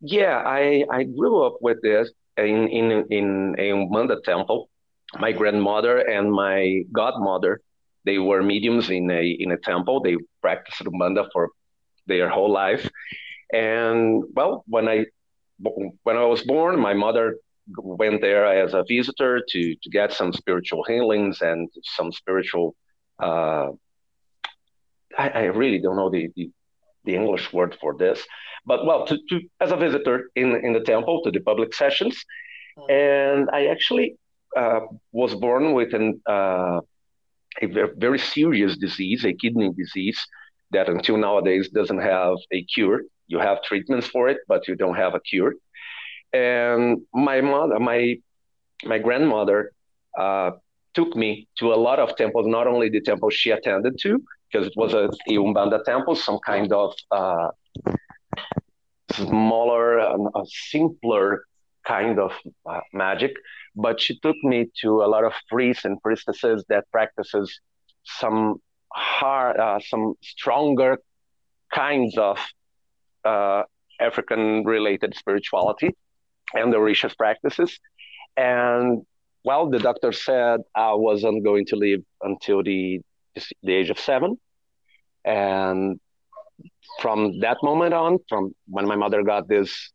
yeah, 0.00 0.42
I, 0.44 0.84
I 0.90 1.04
grew 1.04 1.44
up 1.44 1.56
with 1.60 1.80
this 1.82 2.10
in 2.44 2.68
in 2.68 3.06
in 3.10 3.54
a 3.58 3.70
Umbanda 3.70 4.22
temple. 4.22 4.68
My 5.18 5.32
grandmother 5.32 5.98
and 5.98 6.32
my 6.32 6.82
godmother, 6.92 7.60
they 8.04 8.18
were 8.18 8.42
mediums 8.42 8.90
in 8.90 9.10
a 9.10 9.24
in 9.38 9.50
a 9.52 9.56
temple. 9.58 10.00
They 10.00 10.16
practiced 10.40 10.82
Umbanda 10.82 11.28
for 11.32 11.50
their 12.06 12.28
whole 12.28 12.52
life. 12.52 12.88
And 13.52 14.22
well, 14.34 14.64
when 14.66 14.88
I 14.88 15.06
when 15.58 16.16
I 16.16 16.24
was 16.24 16.42
born, 16.42 16.78
my 16.78 16.94
mother 16.94 17.36
went 17.76 18.20
there 18.20 18.46
as 18.46 18.74
a 18.74 18.84
visitor 18.88 19.42
to 19.48 19.74
to 19.82 19.90
get 19.90 20.12
some 20.12 20.32
spiritual 20.32 20.84
healings 20.84 21.40
and 21.40 21.68
some 21.82 22.12
spiritual. 22.12 22.74
Uh, 23.20 23.70
I, 25.18 25.28
I 25.28 25.44
really 25.44 25.80
don't 25.80 25.96
know 25.96 26.10
the, 26.10 26.30
the 26.36 26.50
the 27.04 27.14
English 27.14 27.52
word 27.52 27.76
for 27.80 27.96
this, 27.96 28.24
but 28.66 28.86
well, 28.86 29.06
to, 29.06 29.18
to 29.28 29.40
as 29.60 29.72
a 29.72 29.76
visitor 29.76 30.30
in 30.36 30.56
in 30.64 30.72
the 30.72 30.80
temple 30.80 31.22
to 31.22 31.30
the 31.30 31.40
public 31.40 31.74
sessions, 31.74 32.24
and 32.88 33.48
I 33.52 33.66
actually 33.66 34.16
uh, 34.56 34.80
was 35.12 35.34
born 35.34 35.74
with 35.74 35.94
an 35.94 36.20
uh, 36.28 36.80
a 37.62 37.66
very 37.96 38.18
serious 38.18 38.76
disease, 38.76 39.24
a 39.24 39.32
kidney 39.32 39.70
disease 39.76 40.18
that 40.70 40.88
until 40.88 41.16
nowadays 41.16 41.68
doesn't 41.70 42.00
have 42.00 42.36
a 42.52 42.62
cure. 42.64 43.02
You 43.26 43.38
have 43.38 43.62
treatments 43.62 44.06
for 44.06 44.28
it, 44.28 44.38
but 44.48 44.68
you 44.68 44.74
don't 44.76 44.96
have 44.96 45.14
a 45.14 45.20
cure. 45.20 45.54
And 46.32 46.98
my 47.12 47.40
mother, 47.40 47.78
my 47.78 48.16
my 48.84 48.98
grandmother, 48.98 49.72
uh, 50.18 50.52
took 50.94 51.14
me 51.16 51.48
to 51.58 51.72
a 51.72 51.76
lot 51.76 51.98
of 51.98 52.16
temples. 52.16 52.46
Not 52.46 52.66
only 52.66 52.88
the 52.88 53.00
temple 53.00 53.30
she 53.30 53.50
attended 53.50 53.98
to, 54.02 54.22
because 54.50 54.66
it 54.66 54.74
was 54.76 54.94
a, 54.94 55.04
a 55.28 55.34
Umbanda 55.36 55.82
temple, 55.84 56.14
some 56.14 56.38
kind 56.44 56.72
of 56.72 56.94
uh, 57.10 57.48
smaller, 59.12 59.98
and 59.98 60.28
a 60.34 60.42
simpler 60.46 61.44
kind 61.86 62.18
of 62.18 62.32
uh, 62.68 62.80
magic. 62.92 63.32
But 63.74 64.00
she 64.00 64.18
took 64.18 64.36
me 64.42 64.66
to 64.82 65.02
a 65.02 65.08
lot 65.08 65.24
of 65.24 65.32
priests 65.48 65.84
and 65.84 66.00
priestesses 66.02 66.64
that 66.68 66.84
practices 66.92 67.60
some 68.04 68.56
hard, 68.92 69.58
uh, 69.58 69.78
some 69.80 70.14
stronger 70.22 70.98
kinds 71.72 72.18
of 72.18 72.38
uh, 73.24 73.62
African-related 74.00 75.14
spirituality 75.16 75.94
and 76.54 76.72
the 76.72 76.78
Orishas 76.78 77.16
practices. 77.16 77.78
And 78.36 79.02
well, 79.44 79.70
the 79.70 79.78
doctor 79.78 80.12
said 80.12 80.60
I 80.74 80.94
wasn't 80.94 81.44
going 81.44 81.66
to 81.66 81.76
live 81.76 82.00
until 82.22 82.62
the 82.62 83.00
the 83.62 83.72
age 83.72 83.90
of 83.90 83.98
seven, 83.98 84.38
and 85.24 86.00
from 87.00 87.40
that 87.40 87.58
moment 87.62 87.94
on, 87.94 88.18
from 88.28 88.54
when 88.66 88.86
my 88.86 88.96
mother 88.96 89.22
got 89.22 89.48
this 89.48 89.92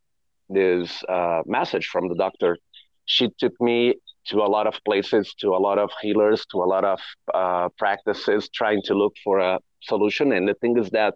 this 0.50 1.04
uh, 1.10 1.42
message 1.46 1.88
from 1.88 2.08
the 2.08 2.16
doctor, 2.16 2.58
she 3.06 3.30
took 3.40 3.54
me 3.60 3.96
to 4.28 4.38
a 4.38 4.50
lot 4.56 4.68
of 4.68 4.76
places, 4.86 5.34
to 5.40 5.50
a 5.50 5.58
lot 5.68 5.78
of 5.78 5.90
healers, 6.02 6.46
to 6.52 6.58
a 6.58 6.66
lot 6.66 6.84
of 6.84 7.00
uh, 7.34 7.70
practices, 7.78 8.50
trying 8.50 8.82
to 8.84 8.94
look 8.94 9.14
for 9.24 9.40
a 9.40 9.60
solution. 9.82 10.32
And 10.32 10.48
the 10.48 10.54
thing 10.56 10.78
is 10.78 10.90
that 10.92 11.16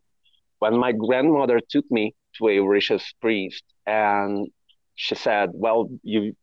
when 0.60 0.78
my 0.78 0.92
grandmother 0.92 1.60
took 1.70 1.86
me 1.90 2.16
to 2.38 2.48
a 2.48 2.58
Orishas 2.58 3.04
priest, 3.22 3.64
and 3.86 4.48
she 4.96 5.16
said, 5.16 5.50
"Well, 5.54 5.90
you 6.04 6.34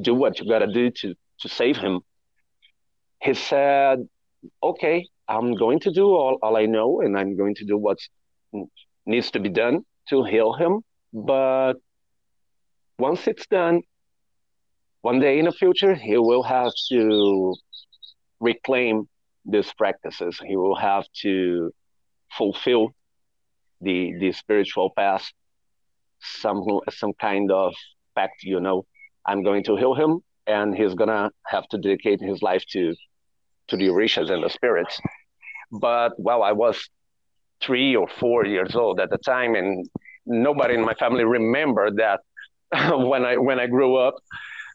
do 0.00 0.14
what 0.14 0.38
you 0.38 0.48
gotta 0.48 0.72
do 0.72 0.90
to 0.90 1.14
to 1.40 1.48
save 1.48 1.76
him," 1.76 2.00
he 3.20 3.34
said, 3.34 4.08
"Okay, 4.62 5.06
I'm 5.28 5.54
going 5.54 5.80
to 5.80 5.90
do 5.90 6.06
all, 6.06 6.38
all 6.42 6.56
I 6.56 6.66
know, 6.66 7.00
and 7.00 7.18
I'm 7.18 7.36
going 7.36 7.54
to 7.56 7.64
do 7.64 7.78
what 7.78 7.98
needs 9.06 9.30
to 9.32 9.40
be 9.40 9.48
done 9.48 9.84
to 10.08 10.24
heal 10.24 10.52
him. 10.52 10.80
Mm-hmm. 11.14 11.26
But 11.26 11.74
once 12.98 13.26
it's 13.26 13.46
done, 13.46 13.82
one 15.02 15.18
day 15.18 15.38
in 15.38 15.46
the 15.46 15.52
future, 15.52 15.94
he 15.94 16.16
will 16.16 16.42
have 16.44 16.72
to 16.90 17.54
reclaim 18.40 19.08
these 19.44 19.72
practices. 19.74 20.40
He 20.44 20.56
will 20.56 20.76
have 20.76 21.04
to 21.22 21.72
fulfill 22.36 22.90
the 23.80 24.14
the 24.20 24.32
spiritual 24.32 24.90
path, 24.96 25.24
some 26.20 26.62
some 26.90 27.12
kind 27.20 27.50
of 27.50 27.74
pact. 28.14 28.44
You 28.44 28.60
know, 28.60 28.86
I'm 29.26 29.42
going 29.42 29.64
to 29.64 29.76
heal 29.76 29.94
him, 29.94 30.20
and 30.46 30.74
he's 30.74 30.94
gonna 30.94 31.30
have 31.46 31.66
to 31.68 31.78
dedicate 31.78 32.20
his 32.20 32.40
life 32.42 32.64
to 32.70 32.94
to 33.68 33.76
the 33.76 33.88
Orishas 33.88 34.30
and 34.30 34.44
the 34.44 34.50
spirits. 34.50 35.00
But 35.72 36.12
while 36.16 36.42
I 36.42 36.52
was 36.52 36.88
three 37.64 37.94
or 37.96 38.08
four 38.20 38.44
years 38.46 38.74
old 38.74 39.00
at 39.00 39.10
the 39.10 39.18
time, 39.18 39.54
and 39.54 39.86
nobody 40.26 40.74
in 40.74 40.84
my 40.84 40.94
family 40.94 41.24
remembered 41.24 41.96
that 41.96 42.20
when 43.12 43.24
I 43.24 43.36
when 43.36 43.58
I 43.60 43.66
grew 43.66 43.96
up. 43.96 44.14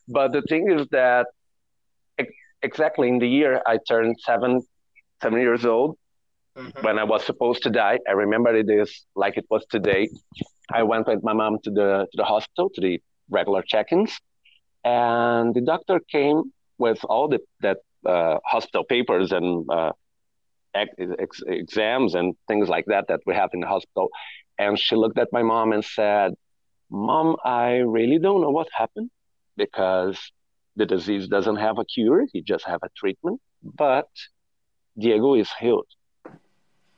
But 0.08 0.32
the 0.34 0.42
thing 0.44 0.72
is 0.72 0.88
that 0.92 1.28
ex- 2.18 2.32
exactly 2.62 3.08
in 3.10 3.20
the 3.20 3.28
year 3.28 3.62
I 3.66 3.78
turned 3.88 4.16
seven 4.20 4.62
seven 5.22 5.40
years 5.40 5.66
old, 5.66 5.98
Mhm. 6.58 6.84
when 6.84 6.98
I 7.00 7.04
was 7.04 7.24
supposed 7.26 7.62
to 7.64 7.70
die, 7.70 8.00
I 8.10 8.14
remember 8.14 8.56
it 8.56 8.70
is 8.70 8.92
like 9.16 9.38
it 9.38 9.46
was 9.50 9.64
today. 9.70 10.10
I 10.80 10.84
went 10.84 11.08
with 11.08 11.24
my 11.24 11.34
mom 11.34 11.58
to 11.66 11.72
the 11.80 11.90
to 12.12 12.16
the 12.22 12.24
hospital 12.34 12.70
to 12.76 12.82
the 12.82 13.00
regular 13.30 13.62
check-ins, 13.72 14.12
and 14.84 15.54
the 15.56 15.62
doctor 15.62 16.00
came 16.16 16.38
with 16.78 17.00
all 17.06 17.28
the 17.28 17.40
that 17.62 17.78
uh, 18.06 18.38
hospital 18.46 18.84
papers 18.84 19.32
and 19.32 19.48
uh, 19.70 19.92
ex- 20.78 21.16
ex- 21.20 21.44
exams 21.48 22.16
and 22.16 22.36
things 22.48 22.70
like 22.70 22.86
that 22.88 23.08
that 23.10 23.22
we 23.26 23.34
have 23.36 23.50
in 23.54 23.62
the 23.62 23.68
hospital. 23.68 24.10
And 24.58 24.80
she 24.80 24.96
looked 24.96 25.20
at 25.20 25.30
my 25.32 25.44
mom 25.44 25.72
and 25.74 25.84
said, 25.84 26.34
"Mom, 26.90 27.36
I 27.44 27.78
really 27.98 28.20
don't 28.20 28.42
know 28.42 28.52
what 28.52 28.68
happened 28.82 29.10
because 29.56 30.18
the 30.76 30.86
disease 30.86 31.28
doesn't 31.28 31.58
have 31.58 31.78
a 31.80 31.86
cure; 31.86 32.26
he 32.34 32.42
just 32.42 32.66
have 32.66 32.82
a 32.84 32.90
treatment. 33.02 33.42
But 33.64 34.10
Diego 34.98 35.34
is 35.36 35.50
healed. 35.60 35.88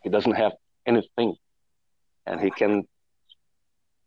He 0.03 0.09
doesn't 0.09 0.37
have 0.43 0.53
anything, 0.85 1.35
and 2.25 2.39
he 2.41 2.51
can." 2.51 2.83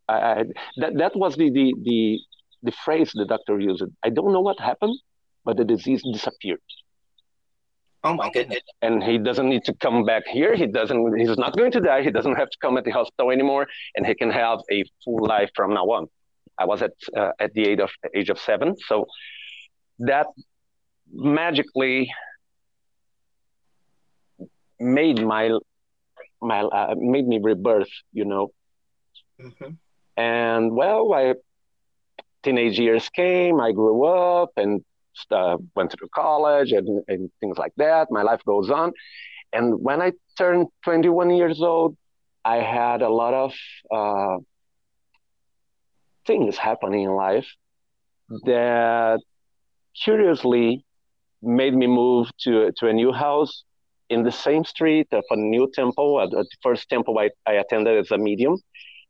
I, 0.08 0.14
I, 0.14 0.44
that 0.78 0.92
that 0.98 1.16
was 1.16 1.36
the, 1.36 1.50
the 1.50 1.74
the 1.88 2.20
the 2.62 2.72
phrase 2.84 3.12
the 3.14 3.26
doctor 3.26 3.58
used. 3.60 3.84
I 4.02 4.10
don't 4.10 4.32
know 4.32 4.40
what 4.40 4.58
happened, 4.60 4.96
but 5.44 5.56
the 5.56 5.64
disease 5.64 6.02
disappeared 6.12 6.60
Oh 8.04 8.14
my 8.14 8.30
goodness. 8.30 8.58
and 8.82 9.02
he 9.02 9.16
doesn't 9.18 9.48
need 9.48 9.64
to 9.64 9.74
come 9.74 10.04
back 10.04 10.24
here. 10.26 10.54
He 10.56 10.66
doesn't. 10.66 11.18
He's 11.18 11.36
not 11.38 11.56
going 11.56 11.70
to 11.72 11.80
die. 11.80 12.02
He 12.02 12.10
doesn't 12.10 12.34
have 12.34 12.50
to 12.50 12.58
come 12.60 12.76
at 12.76 12.84
the 12.84 12.90
hospital 12.90 13.30
anymore, 13.30 13.66
and 13.94 14.04
he 14.04 14.14
can 14.14 14.30
have 14.30 14.58
a 14.72 14.84
full 15.04 15.24
life 15.24 15.50
from 15.54 15.72
now 15.74 15.84
on. 15.96 16.06
I 16.58 16.64
was 16.64 16.82
at 16.82 16.92
uh, 17.16 17.30
at 17.38 17.52
the 17.54 17.62
age 17.70 17.78
of 17.80 17.90
age 18.14 18.28
of 18.28 18.38
seven, 18.38 18.74
so 18.88 19.06
that 20.00 20.26
magically 21.12 22.10
made 24.80 25.22
my 25.24 25.50
my 26.40 26.60
uh, 26.62 26.94
made 26.98 27.26
me 27.26 27.38
rebirth. 27.42 27.90
You 28.12 28.24
know, 28.24 28.48
Mhm. 29.40 29.76
and 30.16 30.74
well, 30.74 31.12
I 31.12 31.34
teenage 32.42 32.78
years 32.78 33.08
came. 33.10 33.60
I 33.60 33.72
grew 33.72 34.04
up 34.04 34.50
and 34.56 34.82
uh, 35.30 35.56
went 35.74 35.92
through 35.92 36.08
college 36.14 36.72
and, 36.72 37.02
and 37.08 37.30
things 37.40 37.58
like 37.58 37.72
that. 37.76 38.08
My 38.10 38.22
life 38.22 38.40
goes 38.46 38.70
on. 38.70 38.92
And 39.52 39.82
when 39.82 40.00
I 40.00 40.12
turned 40.38 40.68
21 40.84 41.30
years 41.30 41.60
old, 41.62 41.96
I 42.44 42.56
had 42.56 43.02
a 43.02 43.08
lot 43.08 43.34
of 43.34 43.52
uh, 43.90 44.38
things 46.26 46.56
happening 46.56 47.02
in 47.02 47.14
life 47.14 47.46
that 48.44 49.20
curiously 50.04 50.84
made 51.42 51.74
me 51.74 51.86
move 51.86 52.30
to, 52.40 52.72
to 52.78 52.88
a 52.88 52.92
new 52.92 53.12
house 53.12 53.64
in 54.08 54.22
the 54.22 54.32
same 54.32 54.64
street 54.64 55.08
of 55.12 55.24
a 55.30 55.36
new 55.36 55.70
temple. 55.72 56.26
The 56.30 56.46
first 56.62 56.88
temple 56.88 57.18
I, 57.18 57.30
I 57.46 57.54
attended 57.54 57.98
as 57.98 58.10
a 58.10 58.18
medium. 58.18 58.56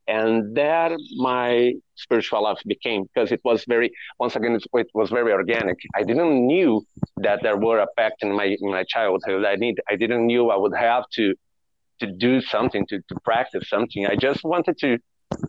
And 0.08 0.56
there 0.56 0.96
my 1.16 1.74
spiritual 1.94 2.42
life 2.42 2.60
became 2.66 3.04
because 3.04 3.30
it 3.30 3.40
was 3.44 3.64
very 3.68 3.92
once 4.18 4.34
again 4.34 4.56
it, 4.56 4.86
was 4.94 5.10
very 5.10 5.32
organic. 5.32 5.78
I 5.94 6.02
didn't 6.02 6.46
knew 6.46 6.84
that 7.18 7.42
there 7.42 7.56
were 7.56 7.78
a 7.78 7.86
pact 7.96 8.22
in 8.22 8.32
my 8.32 8.56
in 8.60 8.70
my 8.70 8.84
childhood. 8.84 9.44
I 9.44 9.56
need 9.56 9.80
I 9.88 9.96
didn't 9.96 10.26
knew 10.26 10.50
I 10.50 10.56
would 10.56 10.74
have 10.74 11.04
to 11.14 11.34
to 12.00 12.06
do 12.06 12.40
something 12.40 12.84
to, 12.88 12.98
to 13.08 13.14
practice 13.24 13.68
something. 13.68 14.06
I 14.06 14.16
just 14.16 14.42
wanted 14.42 14.76
to, 14.78 14.98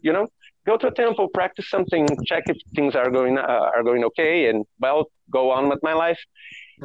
you 0.03 0.13
know, 0.13 0.27
go 0.67 0.77
to 0.77 0.87
a 0.87 0.91
temple, 0.91 1.27
practice 1.33 1.67
something, 1.69 2.05
check 2.25 2.43
if 2.47 2.57
things 2.75 2.95
are 2.95 3.09
going 3.09 3.37
uh, 3.37 3.71
are 3.75 3.83
going 3.83 4.03
okay, 4.05 4.47
and 4.49 4.65
well, 4.79 5.05
go 5.31 5.51
on 5.51 5.69
with 5.69 5.79
my 5.81 5.93
life. 5.93 6.19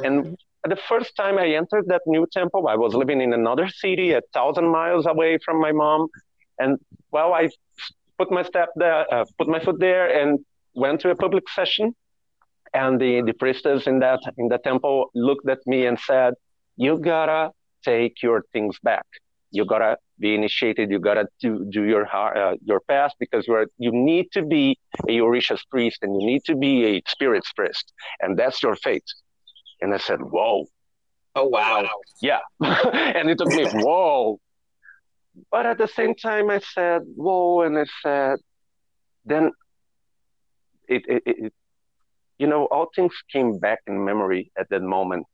And 0.03 0.37
the 0.67 0.77
first 0.87 1.15
time 1.15 1.37
I 1.37 1.47
entered 1.49 1.85
that 1.87 2.01
new 2.05 2.25
temple, 2.31 2.67
I 2.67 2.75
was 2.75 2.93
living 2.93 3.21
in 3.21 3.33
another 3.33 3.67
city, 3.69 4.11
a 4.11 4.21
thousand 4.33 4.67
miles 4.69 5.05
away 5.05 5.37
from 5.45 5.61
my 5.61 5.71
mom, 5.71 6.07
and 6.57 6.77
well, 7.11 7.33
I 7.33 7.49
put 8.17 8.31
my 8.31 8.43
step 8.43 8.69
there, 8.75 9.11
uh, 9.13 9.25
put 9.37 9.47
my 9.47 9.59
foot 9.59 9.79
there, 9.79 10.07
and 10.19 10.39
went 10.75 11.01
to 11.01 11.09
a 11.09 11.15
public 11.15 11.49
session. 11.49 11.95
And 12.73 12.99
the 13.01 13.21
the 13.21 13.33
priestess 13.33 13.87
in 13.87 13.99
that 13.99 14.19
in 14.37 14.47
the 14.47 14.59
temple 14.59 15.09
looked 15.15 15.49
at 15.49 15.59
me 15.65 15.85
and 15.87 15.99
said, 15.99 16.33
"You 16.77 16.99
gotta 16.99 17.51
take 17.83 18.21
your 18.21 18.43
things 18.53 18.77
back. 18.83 19.05
You 19.51 19.65
gotta 19.65 19.97
be 20.19 20.35
initiated. 20.35 20.91
You 20.91 20.99
gotta 20.99 21.27
do, 21.41 21.65
do 21.71 21.83
your 21.83 22.05
uh, 22.15 22.55
your 22.63 22.81
past 22.81 23.15
because 23.19 23.47
you 23.47 23.55
are, 23.55 23.67
you 23.77 23.91
need 23.91 24.31
to 24.33 24.43
be 24.43 24.77
a 25.07 25.17
Orishas 25.17 25.61
priest 25.71 25.99
and 26.03 26.21
you 26.21 26.27
need 26.27 26.43
to 26.45 26.55
be 26.55 26.85
a 26.85 27.01
spirits 27.07 27.51
priest, 27.53 27.93
and 28.19 28.37
that's 28.37 28.61
your 28.61 28.75
fate. 28.75 29.09
And 29.81 29.93
I 29.93 29.97
said, 29.97 30.19
whoa. 30.21 30.65
Oh 31.35 31.47
wow. 31.47 31.87
Yeah, 32.21 32.39
and 32.59 33.29
it 33.29 33.37
took 33.37 33.47
me 33.47 33.65
whoa. 33.65 34.39
But 35.51 35.65
at 35.65 35.77
the 35.77 35.87
same 35.87 36.15
time, 36.15 36.49
I 36.49 36.59
said 36.59 37.01
whoa, 37.15 37.61
and 37.61 37.77
I 37.77 37.85
said, 38.03 38.39
then 39.25 39.51
it, 40.87 41.03
it, 41.07 41.23
it 41.25 41.53
you 42.37 42.47
know, 42.47 42.65
all 42.65 42.89
things 42.95 43.13
came 43.31 43.59
back 43.59 43.79
in 43.87 44.03
memory 44.03 44.51
at 44.57 44.69
that 44.69 44.81
moment, 44.81 45.25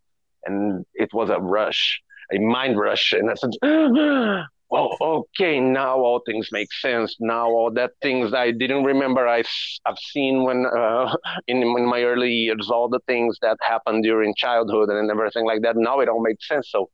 and 0.46 0.86
it 0.96 1.13
was 1.13 1.30
a 1.30 1.39
rush 1.39 2.02
a 2.32 2.39
mind 2.39 2.78
rush, 2.78 3.13
and 3.13 3.30
I 3.30 3.36
said, 3.36 3.52
"Oh, 4.72 4.98
okay, 5.02 5.60
now 5.60 5.98
all 6.00 6.22
things 6.26 6.50
make 6.52 6.72
sense. 6.74 7.15
Now 7.20 7.48
all 7.48 7.72
that 7.72 7.91
things 8.02 8.34
I 8.34 8.52
didn't 8.52 8.84
remember, 8.84 9.28
I, 9.28 9.44
I've 9.86 10.00
seen 10.00 10.44
when 10.44 10.65
uh, 10.65 11.15
in, 11.48 11.58
in 11.62 11.86
my 11.86 12.04
early 12.04 12.32
years, 12.32 12.70
all 12.72 12.89
the 12.89 13.00
things 13.08 13.38
that 13.41 13.58
happened 13.62 14.04
during 14.04 14.34
childhood 14.36 14.89
and 14.89 15.10
everything 15.10 15.46
like 15.46 15.62
that. 15.62 15.76
Now 15.78 16.00
it 16.00 16.10
all 16.10 16.22
makes 16.22 16.48
sense. 16.48 16.70
So 16.72 16.89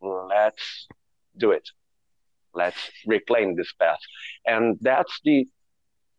let's 0.00 0.86
do 1.36 1.50
it. 1.50 1.68
Let's 2.54 2.90
reclaim 3.06 3.56
this 3.56 3.72
path, 3.72 3.98
and 4.46 4.78
that's 4.80 5.20
the 5.24 5.46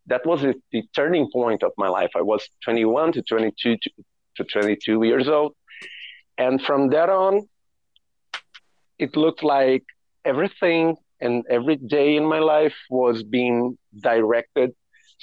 that 0.07 0.25
was 0.25 0.41
the, 0.41 0.55
the 0.71 0.83
turning 0.95 1.29
point 1.31 1.63
of 1.63 1.71
my 1.77 1.87
life. 1.87 2.11
I 2.15 2.21
was 2.21 2.47
21 2.63 3.13
to 3.13 3.21
22 3.21 3.77
to, 3.77 3.89
to 4.37 4.43
22 4.43 5.03
years 5.03 5.27
old, 5.27 5.55
and 6.37 6.61
from 6.61 6.89
that 6.89 7.09
on, 7.09 7.47
it 8.97 9.15
looked 9.15 9.43
like 9.43 9.83
everything 10.25 10.95
and 11.19 11.43
every 11.49 11.75
day 11.75 12.15
in 12.15 12.25
my 12.25 12.39
life 12.39 12.75
was 12.89 13.23
being 13.23 13.77
directed. 14.01 14.71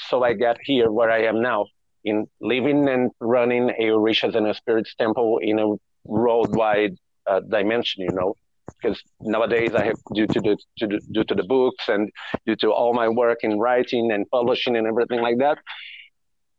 So 0.09 0.23
I 0.23 0.35
got 0.35 0.59
here 0.62 0.90
where 0.90 1.11
I 1.11 1.25
am 1.25 1.42
now 1.42 1.66
in 2.05 2.27
living 2.40 2.88
and 2.88 3.11
running 3.21 3.71
a 3.71 3.87
Orishas 3.90 4.35
and 4.35 4.47
a 4.47 4.55
Spirits 4.55 4.94
temple 4.94 5.38
in 5.42 5.59
a 5.59 5.75
worldwide 6.05 6.97
uh, 7.27 7.40
dimension, 7.40 8.05
you 8.05 8.12
know, 8.12 8.35
because 8.81 9.03
nowadays 9.21 9.75
I 9.75 9.85
have 9.85 9.97
due 10.14 10.27
to 10.27 10.41
the, 10.41 10.57
to 10.79 10.87
the, 10.87 11.01
due 11.12 11.25
to 11.25 11.35
the 11.35 11.43
books 11.43 11.88
and 11.88 12.11
due 12.47 12.57
to 12.57 12.71
all 12.71 12.95
my 12.95 13.09
work 13.09 13.38
in 13.43 13.59
writing 13.59 14.12
and 14.12 14.29
publishing 14.31 14.77
and 14.77 14.87
everything 14.87 15.21
like 15.21 15.38
that, 15.38 15.59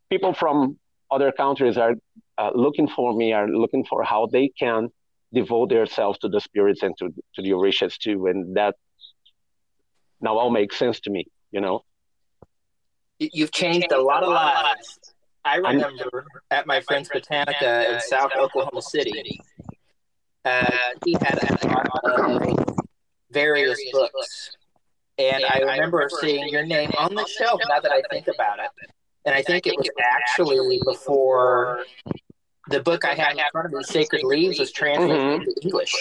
people 0.09 0.33
from 0.33 0.77
other 1.11 1.31
countries 1.31 1.77
are 1.77 1.95
uh, 2.37 2.51
looking 2.53 2.87
for 2.87 3.13
me, 3.13 3.33
are 3.33 3.47
looking 3.47 3.85
for 3.85 4.03
how 4.03 4.27
they 4.27 4.49
can 4.59 4.89
devote 5.33 5.69
themselves 5.69 6.17
to 6.19 6.29
the 6.29 6.39
spirits 6.39 6.83
and 6.83 6.97
to, 6.97 7.09
to 7.35 7.41
the 7.41 7.51
Orishas 7.51 7.97
too. 7.97 8.27
And 8.27 8.55
that 8.57 8.75
now 10.21 10.37
all 10.37 10.49
makes 10.49 10.77
sense 10.77 10.99
to 11.01 11.09
me, 11.09 11.25
you 11.51 11.61
know. 11.61 11.83
You've 13.19 13.51
changed 13.51 13.91
a 13.91 14.01
lot 14.01 14.23
of 14.23 14.29
lives. 14.29 14.99
I 15.45 15.55
remember 15.55 16.25
at 16.51 16.67
my 16.67 16.81
friend's 16.81 17.09
Botanica 17.09 17.93
in 17.93 17.99
South 18.01 18.31
Oklahoma 18.37 18.81
City, 18.81 19.41
uh, 20.45 20.71
he 21.05 21.13
had 21.13 21.39
a 21.43 21.67
lot 21.67 21.87
of 22.03 22.77
various 23.31 23.79
books. 23.91 24.51
And 25.17 25.43
I 25.43 25.59
remember 25.59 26.09
seeing 26.21 26.47
your 26.47 26.65
name 26.65 26.91
on 26.97 27.13
the 27.13 27.25
shelf 27.25 27.59
now 27.67 27.81
that 27.81 27.91
I 27.91 28.01
think 28.09 28.27
about 28.27 28.59
it. 28.59 28.91
And 29.25 29.35
I 29.35 29.41
think 29.41 29.67
it 29.67 29.75
was 29.77 29.89
actually 30.01 30.79
before 30.85 31.83
the 32.69 32.79
book 32.79 33.03
I 33.03 33.15
had 33.15 33.33
in 33.33 33.43
front 33.51 33.65
of 33.65 33.73
me, 33.73 33.83
Sacred 33.83 34.23
Leaves, 34.23 34.59
was 34.59 34.71
translated 34.71 35.17
mm-hmm. 35.17 35.41
into 35.41 35.55
English. 35.61 35.93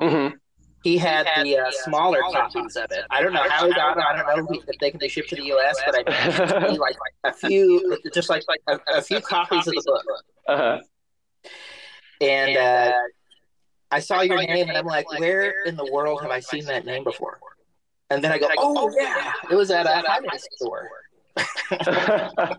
Mm-hmm. 0.00 0.36
He 0.82 0.98
had 0.98 1.28
the 1.42 1.58
uh, 1.58 1.70
smaller 1.84 2.20
copies 2.32 2.76
of 2.76 2.90
it. 2.90 3.04
I 3.10 3.22
don't 3.22 3.32
know 3.32 3.48
how 3.48 3.66
he 3.66 3.72
got 3.72 3.94
them. 3.94 4.04
I 4.08 4.16
don't 4.34 4.50
know 4.50 4.60
if 4.66 4.78
they 4.80 4.90
can 4.90 4.98
be 4.98 5.08
shipped 5.08 5.28
to 5.28 5.36
the 5.36 5.44
U.S., 5.44 5.80
but 5.86 6.08
I 6.08 6.66
think 6.66 6.80
like 6.80 6.96
a 7.22 7.32
few, 7.32 7.98
just 8.12 8.28
like 8.28 8.42
a, 8.66 8.80
a 8.92 9.02
few 9.02 9.20
copies 9.20 9.66
of 9.68 9.74
the 9.74 9.82
book. 9.84 10.24
Uh-huh. 10.48 10.80
And 12.20 12.56
uh, 12.56 12.92
I 13.92 14.00
saw 14.00 14.22
your 14.22 14.38
name, 14.38 14.68
and 14.68 14.76
I'm 14.76 14.86
like, 14.86 15.08
where 15.20 15.64
in 15.64 15.76
the 15.76 15.84
world 15.92 16.22
have 16.22 16.30
I 16.30 16.40
seen 16.40 16.64
that 16.64 16.86
name 16.86 17.04
before? 17.04 17.38
And 18.08 18.24
then 18.24 18.32
I 18.32 18.38
go, 18.38 18.48
oh 18.58 18.90
yeah, 18.98 19.32
it 19.50 19.54
was 19.54 19.70
at 19.70 19.86
a 19.86 20.02
high 20.06 20.20
store. 20.52 20.88
but, 21.36 22.58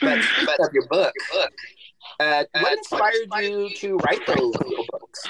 but 0.00 0.60
of 0.60 0.72
your 0.72 0.86
book. 0.88 1.12
Uh, 2.18 2.44
what 2.60 2.72
inspired 2.78 3.28
you 3.40 3.70
to 3.76 3.96
write 3.98 4.24
those 4.26 4.54
little 4.54 4.84
books? 4.90 5.22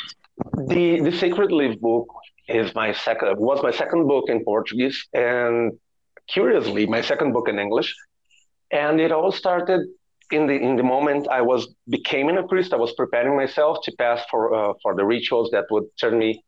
The 0.67 1.01
the 1.01 1.13
Sacred 1.13 1.53
Leaf 1.53 1.81
book 1.81 2.09
is 2.49 2.75
my 2.75 2.93
second 2.93 3.39
was 3.39 3.63
my 3.63 3.71
second 3.71 4.07
book 4.07 4.29
in 4.29 4.45
Portuguese, 4.45 5.07
and 5.13 5.73
curiously, 6.29 6.87
my 6.87 7.01
second 7.01 7.33
book 7.33 7.49
in 7.49 7.59
English. 7.59 7.95
And 8.71 9.01
it 9.01 9.13
all 9.13 9.33
started 9.33 9.87
in 10.33 10.47
the 10.47 10.55
in 10.55 10.77
the 10.77 10.83
moment 10.83 11.29
I 11.29 11.43
was 11.43 11.69
becoming 11.89 12.37
a 12.39 12.43
priest. 12.43 12.73
I 12.73 12.77
was 12.77 12.93
preparing 12.93 13.37
myself 13.37 13.79
to 13.85 13.93
pass 13.99 14.21
for 14.31 14.55
uh, 14.55 14.73
for 14.83 14.95
the 14.95 15.05
rituals 15.05 15.51
that 15.53 15.67
would 15.71 15.85
turn 16.01 16.19
me 16.19 16.43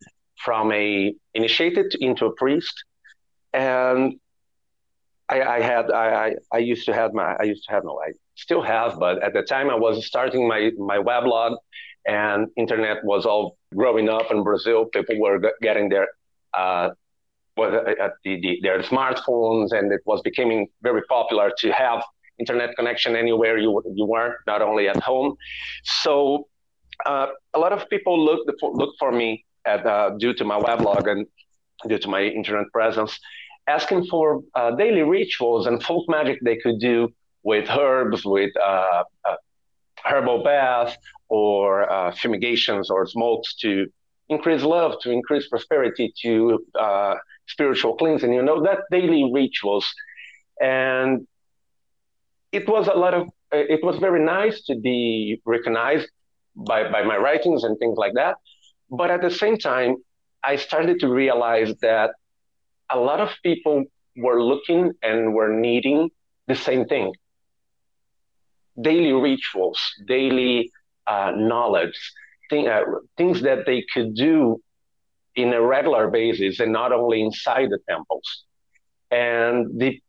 from 0.44 0.72
a 0.72 1.14
initiated 1.34 1.94
into 2.00 2.26
a 2.26 2.34
priest, 2.34 2.74
and 3.52 4.14
I, 5.28 5.42
I 5.42 5.60
had 5.60 5.90
I, 5.90 6.34
I 6.52 6.58
used 6.58 6.86
to 6.86 6.94
have 6.94 7.12
my 7.12 7.36
I 7.40 7.44
used 7.44 7.64
to 7.66 7.72
have 7.72 7.84
no 7.84 8.00
I 8.00 8.12
still 8.34 8.62
have, 8.62 8.98
but 8.98 9.22
at 9.22 9.32
the 9.32 9.42
time 9.42 9.70
I 9.70 9.76
was 9.76 10.06
starting 10.06 10.48
my, 10.48 10.70
my 10.78 10.98
weblog 10.98 11.56
and 12.06 12.48
internet 12.56 12.98
was 13.04 13.24
all 13.24 13.56
growing 13.74 14.08
up 14.08 14.30
in 14.30 14.42
Brazil. 14.42 14.86
People 14.86 15.20
were 15.20 15.40
getting 15.62 15.88
their 15.88 16.08
uh, 16.52 16.90
at 17.58 18.12
the, 18.24 18.40
the, 18.40 18.58
their 18.62 18.82
smartphones, 18.82 19.72
and 19.72 19.92
it 19.92 20.00
was 20.04 20.20
becoming 20.22 20.66
very 20.82 21.02
popular 21.08 21.52
to 21.58 21.70
have 21.72 22.02
internet 22.38 22.74
connection 22.76 23.16
anywhere 23.16 23.58
you 23.58 23.70
you 23.94 24.06
were, 24.06 24.36
not 24.46 24.60
only 24.62 24.88
at 24.88 25.00
home. 25.02 25.36
So 26.02 26.46
uh, 27.06 27.28
a 27.54 27.58
lot 27.58 27.72
of 27.72 27.88
people 27.88 28.22
looked 28.24 28.50
look 28.62 28.94
for 28.98 29.12
me 29.12 29.44
at 29.64 29.86
uh, 29.86 30.10
due 30.18 30.34
to 30.34 30.44
my 30.44 30.58
weblog 30.58 31.10
and 31.10 31.26
due 31.88 31.98
to 31.98 32.08
my 32.08 32.22
internet 32.22 32.66
presence, 32.72 33.18
asking 33.66 34.06
for 34.06 34.42
uh, 34.54 34.70
daily 34.76 35.02
rituals 35.02 35.66
and 35.66 35.82
folk 35.82 36.04
magic 36.08 36.38
they 36.42 36.56
could 36.56 36.78
do 36.80 37.08
with 37.42 37.68
herbs, 37.70 38.24
with 38.24 38.52
uh, 38.56 39.04
uh, 39.28 39.36
herbal 40.04 40.42
bath 40.42 40.96
or 41.28 41.90
uh, 41.90 42.12
fumigations 42.12 42.90
or 42.90 43.06
smokes 43.06 43.54
to 43.56 43.86
increase 44.28 44.62
love, 44.62 44.98
to 45.00 45.10
increase 45.10 45.48
prosperity, 45.48 46.12
to 46.22 46.58
spiritual 47.46 47.94
cleansing. 47.96 48.32
You 48.32 48.42
know 48.42 48.62
that 48.62 48.80
daily 48.90 49.30
rituals, 49.32 49.86
and 50.60 51.26
it 52.58 52.68
was 52.68 52.88
a 52.88 52.94
lot 53.04 53.14
of. 53.14 53.28
It 53.52 53.82
was 53.84 53.96
very 53.98 54.22
nice 54.24 54.62
to 54.68 54.74
be 54.90 55.40
recognized 55.44 56.08
by 56.70 56.80
by 56.90 57.02
my 57.02 57.16
writings 57.16 57.64
and 57.64 57.78
things 57.78 57.96
like 57.96 58.14
that, 58.14 58.36
but 58.90 59.10
at 59.10 59.20
the 59.26 59.30
same 59.30 59.56
time, 59.58 59.96
I 60.42 60.56
started 60.56 61.00
to 61.00 61.08
realize 61.08 61.70
that 61.88 62.10
a 62.90 62.98
lot 62.98 63.20
of 63.20 63.30
people 63.42 63.84
were 64.16 64.40
looking 64.42 64.92
and 65.02 65.34
were 65.34 65.52
needing 65.68 66.10
the 66.46 66.54
same 66.54 66.84
thing 66.86 67.12
daily 68.80 69.12
rituals, 69.12 69.80
daily 70.06 70.70
uh, 71.06 71.32
knowledge, 71.36 71.98
thing, 72.50 72.68
uh, 72.68 72.82
things 73.16 73.42
that 73.42 73.66
they 73.66 73.84
could 73.92 74.14
do 74.14 74.60
in 75.36 75.52
a 75.52 75.60
regular 75.62 76.08
basis 76.10 76.60
and 76.60 76.72
not 76.72 76.92
only 76.92 77.22
inside 77.22 77.68
the 77.70 77.78
temples. 77.88 78.44
And 79.10 79.78
the 79.78 80.00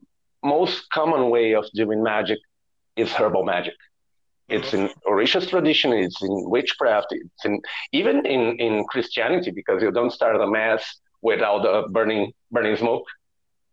most 0.45 0.89
common 0.91 1.29
way 1.29 1.53
of 1.55 1.65
doing 1.73 2.03
magic 2.03 2.39
is 2.95 3.11
herbal 3.11 3.43
magic. 3.43 3.75
It's 4.47 4.73
in 4.73 4.89
Orishas 5.07 5.49
tradition, 5.49 5.91
it's 5.91 6.21
in 6.21 6.33
witchcraft, 6.55 7.07
it's 7.09 7.45
in 7.45 7.59
even 7.91 8.25
in, 8.25 8.41
in 8.59 8.85
Christianity, 8.85 9.51
because 9.51 9.81
you 9.81 9.91
don't 9.91 10.11
start 10.11 10.39
a 10.39 10.47
mass 10.47 10.83
without 11.21 11.65
uh, 11.65 11.87
burning 11.95 12.31
burning 12.51 12.77
smoke 12.77 13.05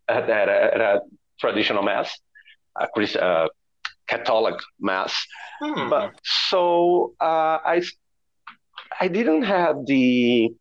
at, 0.08 0.30
at, 0.30 0.48
a, 0.48 0.74
at 0.74 0.80
a 0.80 1.00
traditional 1.38 1.82
mass. 1.82 2.08
A 2.74 2.88
Christ, 2.88 3.16
uh, 3.16 3.48
Catholic 4.06 4.58
mass. 4.80 5.12
Hmm. 5.60 5.90
But 5.90 6.14
so 6.24 7.12
uh, 7.20 7.58
I 7.74 7.82
I 8.98 9.08
didn't 9.08 9.42
have 9.42 9.76
the 9.84 10.54